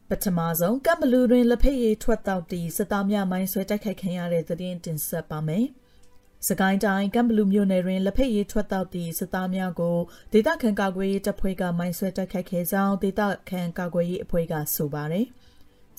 [0.09, 5.65] ပထမဆုံးကမ်ဘလူးတွင်လက်ဖက်ရည်ထွက်တောက်တီစစ်သားများမိုင်းဆွဲတိုက်ခိုက်ခံရတဲ့သတင်းတင်ဆက်ပါမယ်။
[6.49, 9.99] စကိုင်းတိုင်းကမ်ဘလူမြို့နယ်တွင်လက်ဖက်ရည်ထွက်တောက်သည့်စစ်သားများကို
[10.33, 13.21] ဒေသခံကာကွယ်ရေးတပ်ဖွဲ့ကမိုင်းဆွဲတိုက်ခိုက်ခဲ့ကြောင်းဒေသ
[13.51, 15.27] ခံကာကွယ်ရေးအဖွဲ့ကဆိုပါတယ်။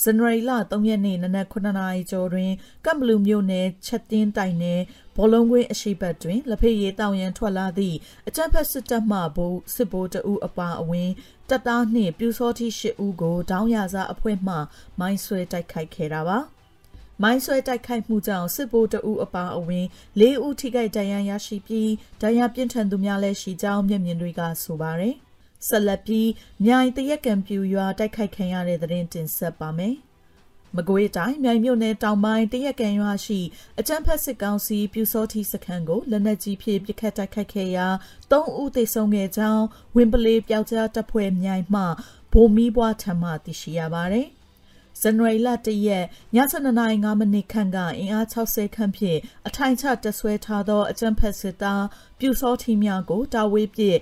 [0.01, 2.51] ဇန်နဝါရီလ3ရက်နေ့နနက်9နာရီကျော်တွင်
[2.85, 4.81] ကမ်ဘလူမြို့နယ်ချက်တင်းတိုင်နယ်
[5.15, 11.09] ဘောလုံးကွင်းအရှိတ်ဘက်တွင်လက်ဖက်ရည်တောင်ရန်ထွက်လာသည့်အကြမ်းဖက်စစ်တပ်မှဘိုးစစ်ဘိုးတအူအပါအဝင်
[11.49, 14.55] တပ်သားနှင့်ပြူစောတိ၈ဦးကိုတောင်းရစာအဖွဲ့မှ
[14.99, 16.39] မိုင်းဆွဲတိုက်ခိုက်ခဲ့တာပါ။
[17.21, 19.85] မိုင်းဆွဲတိုက်ခိုက်မှုကြောင့်စစ်ဗိုလ်တအူအပါအဝင်
[20.21, 25.15] ၄ဦးထိခိုက်ဒဏ်ရာရရှိပြီးဒဏ်ရာပြင်းထန်သူများလည်းရှိကြောင်းမျက်မြင်တွေကဆိုပါတယ်။
[25.67, 26.29] ဆက်လက်ပြီး
[26.65, 29.95] မြိုင်တရက်ကံပြူရွာတိုက်ခိုက်ခံရတဲ့သတင်းတင်ဆက်ပါမယ်။
[30.77, 33.39] မကွေးတိုင်းမြိုင်မြို့နယ်တောင်ပိုင်းတရက်ကံရွာရှိ
[33.79, 37.87] အကျန်းဖက်စစ်ကောင်စီပြူစောတိစခန်းကိုလက်နက်ကြီးဖြင့်ပစ်ခတ်တိုက်ခိုက်ခဲ့ရာ
[38.31, 41.83] ၃ဦးသေဆုံးခဲ့ကြောင်းဝင်းပလေးပျောက်ကြားတပ်ဖွဲ့မြိုင်မှ
[42.33, 44.27] ဗိုလ်မီးဘွားထံမှသိရှိရပါတယ်။
[45.01, 51.83] ဇန်နဝါရီလ၁ရက်ည7:05မိနစ်ခန့်ကအင်အား60ခန့်ဖြင့်အထိုင်ချတဆွဲထားသောအကြမ်းဖက်စစ်သား
[52.19, 53.97] ပြူစောထီများကိုတာဝေးပစ်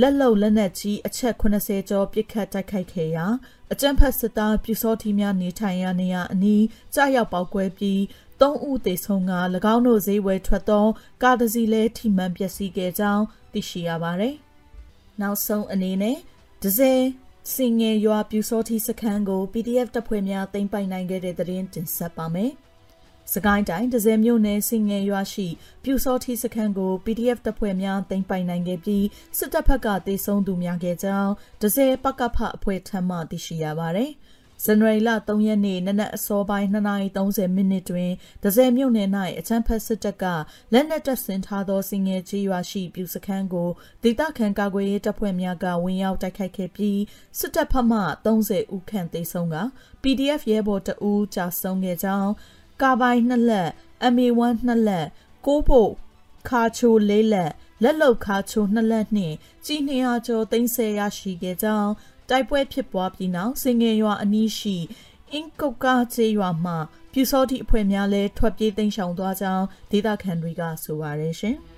[0.00, 3.26] လက်လုံလက်နက်ကြီးအချက်80ကျော်ပစ်ခတ်တိုက်ခိုက်ခဲ့ရာ
[3.72, 8.02] အကြမ်းဖက်စစ်သားပြူစောထီများနေထိုင်ရာနေရာအနီးကြားရောက်ပေါက်ကွဲပြီး
[8.40, 9.32] သုံးဦးသေဆုံးက၎
[9.74, 10.86] င်းတို့ဈေးဝယ်ထွက်သော
[11.22, 14.34] ကားတစ်စီးလဲထိမှန်ပျက်စီးခဲ့ကြောင်းသိရှိရပါတယ်။
[15.20, 16.16] နောက်ဆုံးအနေနဲ့
[16.62, 17.00] ဒဇယ်
[17.54, 22.52] စင်ငယ်ရွာပြူစောထီစခန်းကို PDF တပ်ဖွဲ့များသိမ်းပိုက်နိုင်ခဲ့တဲ့သတင်းတင်ဆက်ပါမယ်။
[23.32, 25.48] စကိုင်းတိုင်းဒဇယ်မြို့နယ်စင်ငယ်ရွာရှိ
[25.82, 29.06] ပြူစောထီစခန်းကို PDF တပ်ဖွဲ့များသိမ်းပိုင်နိုင်ခဲ့ပြီး
[29.38, 31.32] စစ်တပ်ဘက်ကတေဆုံးသူများခဲ့ကြောင်း
[31.62, 34.12] ဒဇယ်ပကဖအဖွဲ့ထံမှသိရှိရပါတယ်။
[34.64, 38.10] ဇန်နဝါရီလ3ရက်နေ့နနက်အစောပိုင်း2:30မိနစ်တွင်
[38.44, 39.08] ဒဇယ်မြို့နယ်၌
[39.38, 40.24] အချမ်းဖက်စစ်တပ်က
[40.72, 43.70] လက်နက်တပ်ဆင်ထားသောစင်ငယ်ကြီးရွာရှိပြူစခန်းကို
[44.02, 47.00] ဒေသခံကာကွယ်ရေးတပ်ဖွဲ့များကဝင်ရောက်တိုက်ခိုက်ခဲ့ပြီး
[47.38, 49.56] စစ်တပ်ဖက်မှ30ဦးခန့်သေဆုံးက
[50.02, 52.30] PDF ရဲဘော်တအူးကြာဆုံးခဲ့ကြောင်း
[52.80, 53.70] ကာဘိုင်နှစ်လက်
[54.12, 55.06] MA1 နှစ်လက်
[55.46, 55.90] ကိုးဖို့
[56.48, 61.92] ခါချိုလေးလက်လက်လုတ်ခါချိုနှစ်လက်နှင့်ကြီး200ကျော်သိန်းဆယ်ရရှိခဲ့ကြောင်း
[62.30, 64.76] တိုက်ပွဲဖြစ်ပွားပြီးနောက်စင်ငယ်ရွာအနီးရှိ
[65.32, 66.74] အင်ကုတ်ကားကျေးရွာမှ
[67.12, 71.56] ပြူစောတိအဖွဲ့များလည်းထွက်ပြေးသိမ်းရှောင်သွားကြောင်းဒေသခံတွေကဆိုပါရရှင်။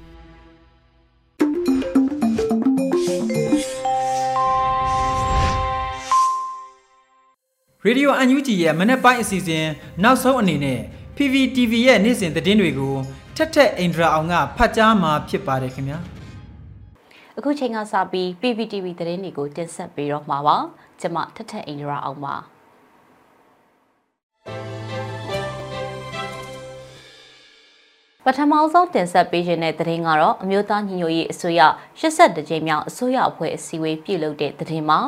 [7.86, 9.66] ရေဒီယိုအန်ယူဂျီရဲ့မနေ့ပိုင်းအစီအစဉ်
[10.02, 10.80] နောက်ဆုံးအနေနဲ့
[11.16, 12.94] PVTV ရဲ့နေ့စဉ်သတင်းတွေကို
[13.36, 15.98] ထက်ထက်အင်ဒရာအောင်ကဖတ်ကြားမှာဖြစ်ပါတယ်ခင်ဗျာ
[17.38, 20.56] အခုချိန်ကစပြီး PVTV သတင်းတွေကိုတင်ဆက်ပေးတော့မှာပါ
[21.00, 22.34] ကျွန်မထက်ထက်အင်ဒရာအောင်ပါ
[28.24, 31.60] ပထမဆုံးတင်ဆက်ပေးခြင်းတဲ့သတင်းကတော့အမျိုးသားညီညွတ်ရေးအစိုးရ
[32.00, 35.00] 82ကြိမ်မြောက်အစိုးရအဖွဲ့အစည်းအဝေးပြုလုပ်တဲ့သတင်းမှာ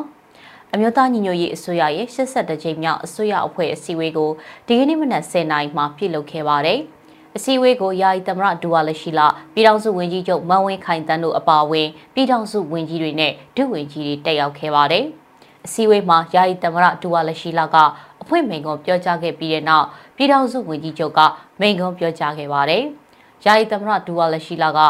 [0.75, 4.31] အမျိုးသားညီညွတ်ရေးအစိုးရရဲ့82ကြိမ်မြောက်အစိုးရအဖွဲ့အစည်းအဝေးကို
[4.67, 6.79] ဒီကနေ့မနက်10:00နာရီမှာပြုလုပ်ခဲ့ပါတယ်။
[7.37, 15.05] အစည်းအဝေးကိုယာယီသမရဒူဝါလရှိလာပြည်ထောင်စုဝန်ကြီးချုပ်မန်ဝင်းခိုင်တန်းတို့အပါအဝင်ပြည်ထောင်စုဝန်ကြီးတွေနဲ့ဒုဝန်ကြီးတွေတက်ရောက်ခဲ့ပါတယ်။
[15.67, 17.77] အစည်းအဝေးမှာယာယီသမရဒူဝါလရှိလာက
[18.23, 21.21] အဖွင့်မိန်ကွန်းပြောကြားခဲ့ပြီးတဲ့နောက်ပြည်ထောင်စုဝန်ကြီးချုပ်က
[21.61, 22.83] မိန်ကွန်းပြောကြားခဲ့ပါတယ်။
[23.45, 24.81] ယာယီသမရဒူဝါလရှိလာက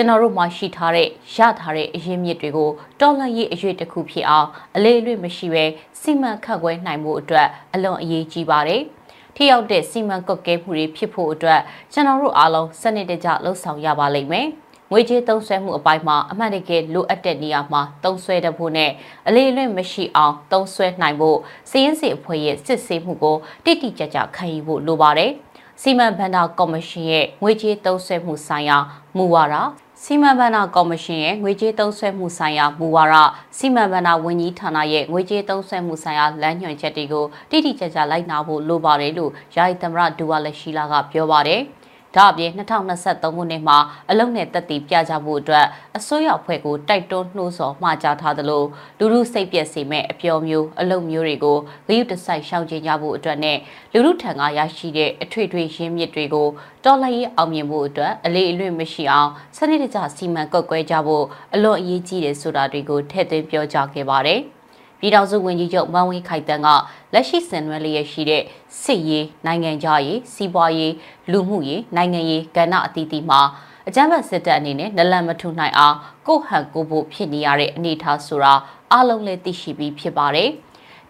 [0.00, 5.64] ကျွန်တော်တို့မှာရှိထားတဲ့ရထားတဲ့အရင်းမြစ်တွေကိုတော်လှန်ရေးအရွေတစ်ခုဖြစ်အောင်အလေးအလွတ်မရှိဘဲ
[6.00, 8.82] စီမံခန့်ခွဲနိုင်မှုအတွက်အလွန်အရေးကြီးပါတယ်။
[9.36, 11.60] ထိရောက်တဲ့စီမံကွက်ကဲမှုတွေဖြစ်ဖို့အတွက်
[11.92, 14.46] ကျွန်တော်တို့အားလုံးစနစ်တကျလှုပ်ဆောင်ရပါလိမ့်မယ်။
[14.90, 18.90] ငွေကြေးသုံးစွဲမှုအပိုင်းမှာအမှန်တကယ်လိုအပ်တဲ့နေရာမှာသုံးစွဲတဖို့နဲ့
[19.26, 21.38] အလေးအလွတ်မရှိအောင်သုံးစွဲနိုင်ဖို့
[21.70, 25.32] စည်ရင်းစီအဖွဲ့ရဲ့စစ်ဆေးမှုကိုတိတိကျကျခံယူဖို့လိုပါတယ်။
[25.82, 28.78] စီမံဘဏ္ဍာကော်မရှင်ရဲ့ငွေကြေးသုံးစွဲမှုဆိုင်ရာ
[29.16, 29.56] မူဝါဒ
[30.04, 33.16] စီမံဘဏ္ဍာကော်မရှင်ရဲ့ငွေကြေးသုံးစွဲမှုဆိုင်ရာမူဝါဒ
[33.58, 41.60] စီမံဘဏ္ဍာဝန်ကြီးဌာနရဲ့ငွေကြေးသုံးစွဲမှုဆိုင်ရာလမ်းညွှန်ချက်တွေကိုတိတိကျကျလိုက်နာဖို့လိုပါတယ်လို့ယာယီသမရဒူဝါလက်ရှိလာကပြောပါတယ်။
[42.16, 43.78] ဒါအပြင်2023ခုနှစ်မှာ
[44.10, 48.64] အလုံနဲ့တက်တည်ပြကြဖို့အတွက်အစိုးရအဖွဲ့ကိုတိုက်တွန်းနှိုးဆော်မှာကြားထားသလို
[48.98, 53.58] လူလူစိတ်ပြက်စေမဲ့အပျော်မျိုးအလုံမျိုးတွေကိုဂရုတစိုက်ရှောင်ကျဉ်ကြဖို့အတွက်နဲ့
[53.92, 56.48] လူလူထံကရရှိတဲ့အထွေထွေရင်းမြစ်တွေကို
[56.84, 64.42] တော်လှန်ရေးအောင်မြင်ဖို့အတွက်အလေးအလွတ်မရှိအောင်စနစ်တကျစီမံကွက်ကွဲကြဖို့အလွန်အရေးကြီးတယ်ဆိုတာတွေကိုထည့်သွင်းပြောကြားခဲ့ပါတယ်။
[65.00, 66.68] ပြည်ထောင်စုဝန်ကြီးချုပ်မန်ဝင်းခိုင်တန်းက
[67.14, 68.42] လက်ရှိဆင်နွှဲလျက်ရှိတဲ့
[68.82, 70.94] စစ်ရေးနိုင်ငံခြားရေးစီးပွားရေး
[71.32, 73.40] လူမှုရေးနိုင်ငံရေးကဏ္ဍအသီးသီးမှာ
[73.88, 78.54] အကြမ်းဖက်စစ်တပ်အနေနဲ့နလန်မထူနိုင်အောင်ကိုဟန်ကိုဖို့ဖြစ်နေရတဲ့အနေအထားဆိုတာ
[78.92, 80.50] အလုံးလည်းသိရှိပြီးဖြစ်ပါတယ်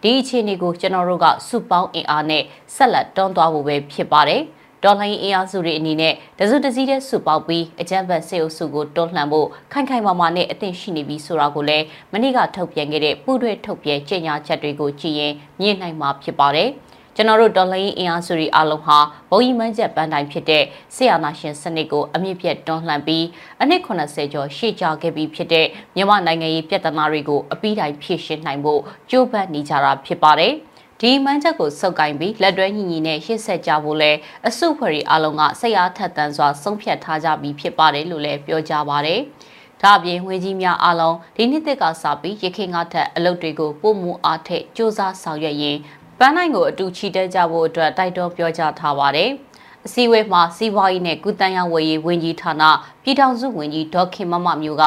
[0.01, 2.43] ဒီအခြေအနေကိုကျွန်တော်တို့ကစုပေါင်းအင်အားနဲ့
[2.75, 4.41] ဆက်လက်တွန်းသွားဖို့ပဲဖြစ်ပါတယ်။
[4.83, 16.69] တော်လှန်ရေးအင်အားစုတွေအနေနဲ့တစုတစည်းတဲ့စုပေါက်ပြီးအကြမ်းဖက်စေအုပ်စုကိုတွန်းလှန်ဖို့ခိုင်ခိုင်မာမာနဲ့အသင့်ရှိနေပြီဆိုတာကိုလည်းမနေ့ကထုတ်ပြန်ခဲ့တဲ့ပူးတွဲထုတ်ပြန်ကြေညာချက်တွေကိုကြည့်ရင်မြင်နိုင်မှာဖြစ်ပါတယ်။
[17.15, 18.97] ကျွန်တော်တို့ဒေါ်လာရင်းအင်အားစုတွေအလုံးဟာ
[19.29, 20.63] ဘုံရီမန်းချက်ပန်းတိုင်းဖြစ်တဲ့
[20.95, 23.25] ဆီယာနာရှင်စနစ်ကိုအမြင့်ပြတ်တွန်းလှန်ပြီး
[23.61, 30.53] အနည်း80ကျော်ရှေ့ကျခဲ့ပြီးဖြစ်တဲ့မြန်မာနိုင်ငံရေးပြည်ထနာတွေကိုအပြီးတိုင်ဖြည့်ရှင်းနိုင်ဖို့ကြိုးပမ်းနေကြတာဖြစ်ပါတယ်။
[31.03, 34.11] ဒီမှန်းချက်ကိုစုပ်ကိုင်ပြီးလက်တွဲညီညီနဲ့ရှေ့ဆက်ကြဖို့လဲ
[34.47, 39.19] အစုဖွဲ့ရီအလုံးကဆက်အားထက်သန်စွာဆုံးဖြတ်ထားကြပြီးဖြစ်ပါတယ်လို့လည်းပြောကြပါတယ်။
[39.81, 45.79] ဒါအပြင်ငွေကြီးများအလုံးဒီနှစ်သစ်ကစပြီးရခိုင်ကထက်အလုပ်တွေကိုပုံမှုအားထက်စ조사ဆောင်ရွက်ရင်း
[46.19, 49.29] ပန်းနိုင်ကိုအတူချီတက်ကြဖို့အတွက်တိုက်တွန်းပြောကြားထားပါတယ်။
[49.85, 52.63] အစည်းအဝေးမှာစီးပွားရေးနဲ့ကုသရေးဝယ်ရေးဝန်ကြီးဌာန
[53.03, 54.83] ပြည်ထောင်စုဝန်ကြီးဒေါက်ခင်မမမျိုးက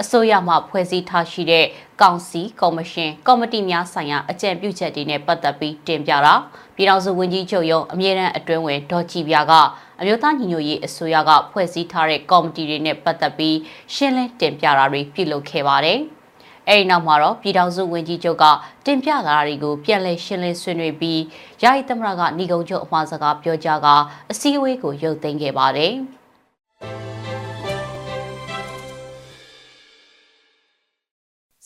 [0.00, 1.66] အစိုးရမှဖွဲ့စည်းထားရှိတဲ့
[2.00, 6.34] ကောင်စီကော်မရှင်ကော်မတီများဆိုင်ရာအကြံပြုချက်တွေနဲ့ပတ်သက်ပြီးတင်ပြတာ
[6.76, 9.52] ပြည်ထောင်စုဝန်ကြီးချုပ်ရုံးအမြဲတမ်းအတွင်းဝင်ဒေါ်ကြည်ပြက
[10.00, 13.56] အမျိုးသားညီညွတ်ရေးအစိုးရကဖွဲ့စည်းထားတဲ့ကော်မတီတွေနဲ့ပတ်သက်ပြီး
[13.94, 15.98] ရှင်းလင်းတင်ပြတာတွေပြုလုပ်ခဲ့ပါတယ်။
[16.68, 18.44] အဲဒီနောက်မှာတော့ပြည်ထောင်စုဝန်ကြီးချုပ်က
[18.86, 21.20] တင်ပြလာတာတွေကိုပြန်လည်ရှင်းလင်းဆွေးနွေးပြီး
[21.62, 23.86] ယာယီသမရကဏီကုံချုပ်အမှားစကားပြောကြားက
[24.30, 25.94] အစည်းအဝေးကိုရုပ်သိမ်းခဲ့ပါတယ်။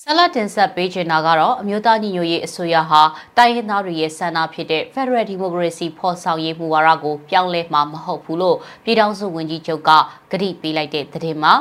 [0.04, 3.02] ဆလတ်တင်ဆက်ပေးချင်တာကတော့အမျိုးသားညီညွတ်ရေးအစိုးရဟာ
[3.36, 9.90] တိုင်းရင်းသားတွေရဲ့ဆန္ဒဖြစ်တဲ့ Federal Democracy ဖော်ဆောင်ရေးမူဝါဒကိုပြောင်းလဲမှာမဟုတ်ဘူးလို့ပြည်ထောင်စုဝန်ကြီးချုပ်က
[10.32, 11.54] ကတိပေးလိုက်တဲ့သတင်းမှာ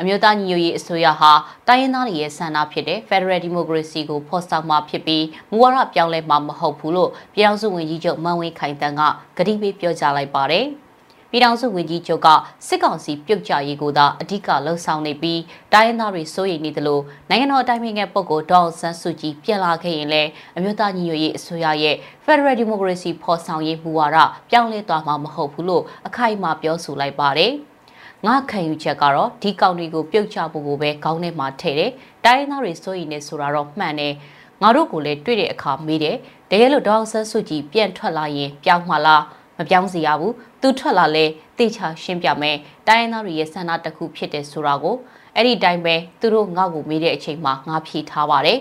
[0.00, 1.32] အမျိုးသားညီညွတ်ရေးအစိုးရဟာ
[1.68, 9.02] တိုင်းရင်းသားတွေရဲ့ဆန္ဒဖြစ်တဲ့ Federal Democracy ကိုဖော်ဆောင်မှာဖြစ်ပြီးမူဝါဒပြောင်းလဲမှာမဟုတ်ဘူးလို့ပြည်ထောင်စုဝန်ကြီးချုပ်မန်ဝင်းခိုင်တန်းက
[9.38, 10.66] ကတိပေးပြောကြားလိုက်ပါတယ်။
[11.30, 12.28] ပြည်ထောင်စုဝန်ကြီးချုပ်က
[12.66, 15.40] စစ်ကောင်စီပြုတ်ကျရေးကိုသာအဓိကလှုံ့ဆော်နေပြီး
[15.72, 24.18] တိုင်းရင်းသားတွေစိုးရိမ်နေသလိုနိုင်ငံတော်အတိုင်ပင်ခံပုဂ္ဂိုလ်ဒေါအောင်ဆန်းစုကြည်ပြန်လာခဲ့ရင်လည်းအမျိုးသားညီညွတ်ရေးအစိုးရရဲ့ Federal Democracy ဖော်ဆောင်ရေးမူဝါဒ
[24.50, 27.52] ပြောင်းလဲသွားမှာမဟုတ်ဘူးလို့အခိုင်အမာပြောဆိုလိုက်ပါတယ်။
[28.26, 31.90] ငါခံယူချက်ကတော့ဒီကောင်တွေကိုပြုတ်ချဖို့ကိုပဲခေါင်းထဲမှာထည့်တယ်။
[32.24, 34.14] တိုင်းရင်းသားတွေစိုးရိမ်နေဆိုတာတော့မှန်တယ်။
[34.62, 36.16] ငါတို့ကိုလည်းတွေ့တဲ့အခါမေးတယ်။
[36.50, 39.22] တကယ်လို့ဒေါအောင်ဆန်းစုကြည်ပြန်ထွက်လာရင်ပြောင်းမှာလား။
[39.58, 40.34] မပြောင်းစီရဘူး
[40.66, 41.24] သူထွက်လာလဲ
[41.58, 42.56] တေချာရှင်းပြမယ်
[42.88, 44.96] တိုင်းရင်းသားတွေရဲ့ဆန္ဒတစ်ခုဖြစ်တယ်ဆိုတာကို
[45.34, 48.58] အဲ့ဒီတိုင်းပဲသူတို့ငါ့ကိုမေးတဲ့အချိန်မှာငါဖြေထားပါတယ်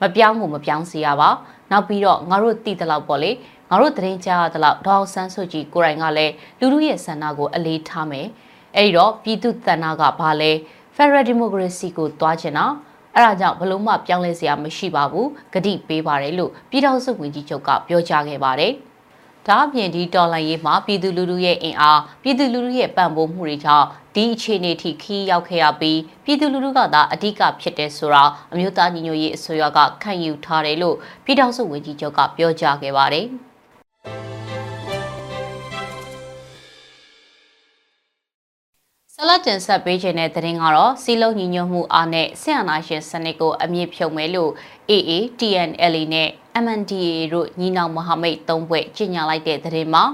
[0.00, 1.30] မပြောင်းကိုမပြောင်းစီရပါ
[1.70, 3.30] နောက်ပြီးတော့ငါတို့တည်တဲ့လောက်ပေါ့လေ
[3.70, 8.26] ငါတို့တရင်ကြားရတဲ့လောက်ဒေါအောင်ဆန်းစုကြည်ကိုယ်တိုင်ကလည်းလူလူရဲ့ဆန္ဒကိုအလေးထားမယ်
[8.76, 10.52] အဲ့ဒီတော့ပြည်သူတဏ္ဍကဘာလဲ
[10.96, 12.66] Federal Democracy ကိုတွားချင်တာ
[13.14, 18.72] အဲ့ဒါကြောင့်ဘလို့မှပြောင်းလဲစရာမရှိပါဘူးဂတိပေးပါတယ်လို့ပြည်ထောင်စုဝန်ကြီးချုပ်ကပြောကြားခဲ့ပါတယ်
[19.48, 33.26] ဒါအပြင်ဒီတော်လှန်ရေးမှာပြည်သူလူထုရဲ့အင်အားပြည်သူလူထုရဲ့ပံ့ပိုးမှုတွေကြောင့်ဒီအခြေအနေထိခီးရောက်ခဲ့ရပြီးပြည်သူလူထုကသာအဓိကဖြစ်တဲ့ဆိုတာအမျိုးသားညီညွတ်ရေးအစိုးရကခံယူထားတယ်လို့ပြည်ထောင်စုဝန်ကြီးချုပ်ကပြောကြားခဲ့ပါတယ်။
[39.14, 44.50] ဆလတ်တင်ဆက်ပေးခြင်းတဲ့သတင်းကတော့စီလုံးညီညွတ်မှုအားနဲ့ဆင်အနာရှင်စနစ်ကိုအမြင့်ဖြုတ်မယ်လို့
[44.90, 46.28] AA TNLA နဲ့
[46.64, 50.04] MNDAA တို့ညီနောင်မဟာမိတ်သုံးဘွဲ့ကြီးညာလိုက်တဲ့သတင်းမှာ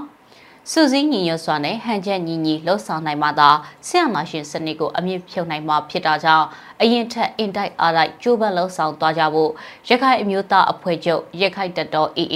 [0.71, 3.49] စုစည်းညီညွတ်စွာနဲ့ဟန်ချက်ညီညီလှုပ်ဆောင်နိုင်မှသာ
[3.87, 6.45] ဆရာမရှင်စနစ်ကိုအမြင့်ဖြုတ်နိုင်မှာဖြစ်တာကြောင့်
[6.81, 9.51] အရင်ထက်အင်တိုက်အားတိုက်ကြိုးပမ်းလှုပ်ဆောင်သွားကြဖို့
[9.89, 12.35] ရခိုင်အမျိုးသားအဖွဲ့ချုပ်ရခိုင်တပ်တော် AA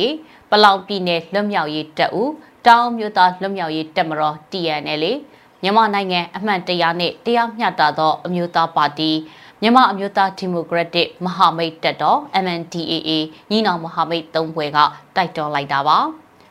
[0.50, 2.32] ပလောင်ပြည်နယ်လွတ်မြောက်ရေးတပ်ဦး
[2.68, 5.04] တောင်မျိုးသားလွတ်မြောက်ရေးတပ်မတော် TNL
[5.62, 9.12] မြန်မာနိုင်ငံအမှန်တရားနဲ့တရားမျှတသောအမျိုးသားပါတီ
[9.62, 13.10] မြန်မာအမျိုးသားဒီမိုကရက်တစ်မဟာမိတ်တပ်တော် MNDAA
[13.50, 14.78] ညီနောင်မဟာမိတ်သုံးဘွဲက
[15.16, 15.98] တိုက်တွန်းလိုက်တာပါ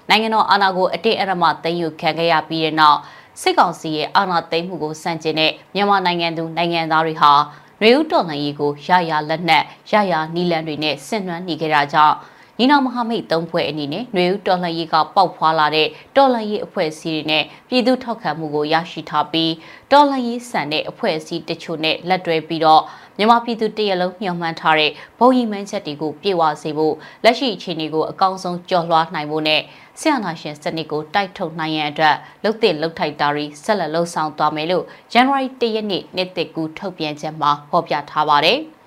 [0.09, 2.99] နိုင်ငံတော်အာဏာကိုအတိအရမသိမ်းယူခံခဲ့ရပြီးတဲ့နောက်
[3.40, 7.33] စစ်ကောင်စီရဲ့အာဏာသိမ်းမှုကိုစန့်ကျင်တဲ့မြန်မာနိုင်ငံသူနိုင်ငံသားတွေဟာ
[7.81, 12.16] နွေဦးတော်လှန်ရေးကိုရရလက်နက်ရရနီလန်တွေနဲ့ဆင်နွှမ်းနေကြတာကြောင့်
[12.61, 19.53] ညီနောင်မဟာမိတ်သုံးဖွဲ့အနေနဲ့ຫນွေဦးတော်လှန်ရေးကပေါက်ဖွာလာတဲ့တော်လှန်ရေးအဖွဲ့အစည်းတွေနဲ့ပြည်သူထောက်ခံမှုကိုရရှိထားပြီး
[19.92, 22.83] တော်လှန်ရေးဆန်တဲ့အဖွဲ့အစည်းတချို့နဲ့လက်တွဲပြီးတော့
[23.18, 26.94] မြန်မာပြည်သူတရလုံးမျှော်မှန်းထားတဲ့ဘုံရီမှန်းချက်တွေကိုပြေဝစေဖို့
[27.25, 29.61] လက်ရှိအခြေအနေကိုအကောင်းဆုံးကျော်လွှားနိုင်ဖို့နဲ့
[30.01, 38.61] ဆရာနာရှင်စနစ်ကိုတိုက်ထုတ်နိုင်ရန်အတွက်လုတ်တဲ့လုတ်ထိုက်တာတွေဆက်လက်လှုပ်ဆောင်သွားမယ်လို့ January 1ရက်နေ့နေ့တစ်ကူထုတ်ပြန်ချက်မှာဖော်ပြထားပါတယ်။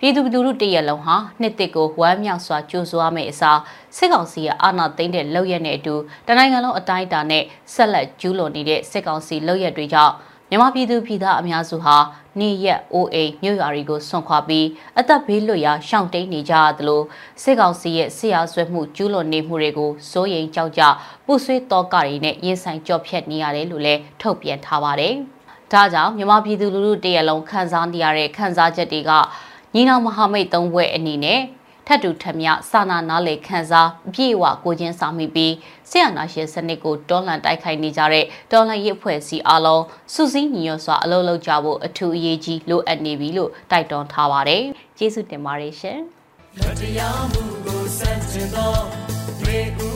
[0.00, 3.60] ပြည်သူလူထုတရက်လုံးဟာနှစ်တစ်ကိုဝမ်းမြောက်စွာကြိုးစားမယ့်အစား
[3.96, 5.94] စစ်ကောင်စီရဲ့အာဏာသိမ်းတဲ့လုပ်ရက်နဲ့အတူ
[6.26, 10.14] တနိုင်ငံလုံးအတိုင်းအတာနဲ့ဆက်လက်ကျူးလွန်နေတဲ့စစ်ကောင်စီလုပ်ရက်တွေကြောင့်
[10.50, 11.96] မြန်မာပြည်သူပြည်သားအများစုဟာ
[12.40, 14.66] နေရက်အိုအိမ်မြို့ရွာတွေကိုဆွန့်ခွာပြီး
[14.98, 17.02] အသက်ဘေးလွတ်ရာရှောင်တိန်နေကြရသလို
[17.42, 20.82] စစ်ကောင်စီရဲ့ဆရာဆွဲမှုကျူးလွန်နေမှုတွေကိုစိုးရိမ်ကြောက်ကြ
[21.26, 25.14] ပူဆွေးတောကတွေနဲ့ရင်ဆိုင်ကြော့ဖြတ်နေရတယ်လို့လည်းထုတ်ပြန်ထားပါတယ်။
[25.72, 29.12] ဒါကြောင့်မြန်မာပြည်သူလူထုတရက်လုံးခံစားနေရတဲ့ခံစားချက်တွေက
[29.78, 31.40] ညီနောင်မဟာမိတ်သုံးဘွဲ့အနေနဲ့
[31.86, 35.52] ထပ်တူထမြစာနာနားလေခန်းစားအပြည့်အဝကိုချင်းစာမိပြီး
[35.90, 39.84] ဆရာနာရှင်စနစ်ကိုတော်လှန်တိုက်ခိုက်နေကြတဲ့တော်လှန်ရေးအဖွဲ့အစည်းအလုံး
[40.14, 44.62] စုစည်းညီညွတ်စွာအလုပ်လုပ်ကြဖို့အထူးအရေးကြီးလိုအပ်နေပြီလို့တိုက်တွန်းထားပါတယ်။
[44.98, 45.98] ကျေးဇူးတင်ပါတယ်ရှင်။
[46.80, 48.72] တရားမှုကိုစန့်ကျင်သော
[49.40, 49.95] တွေဥ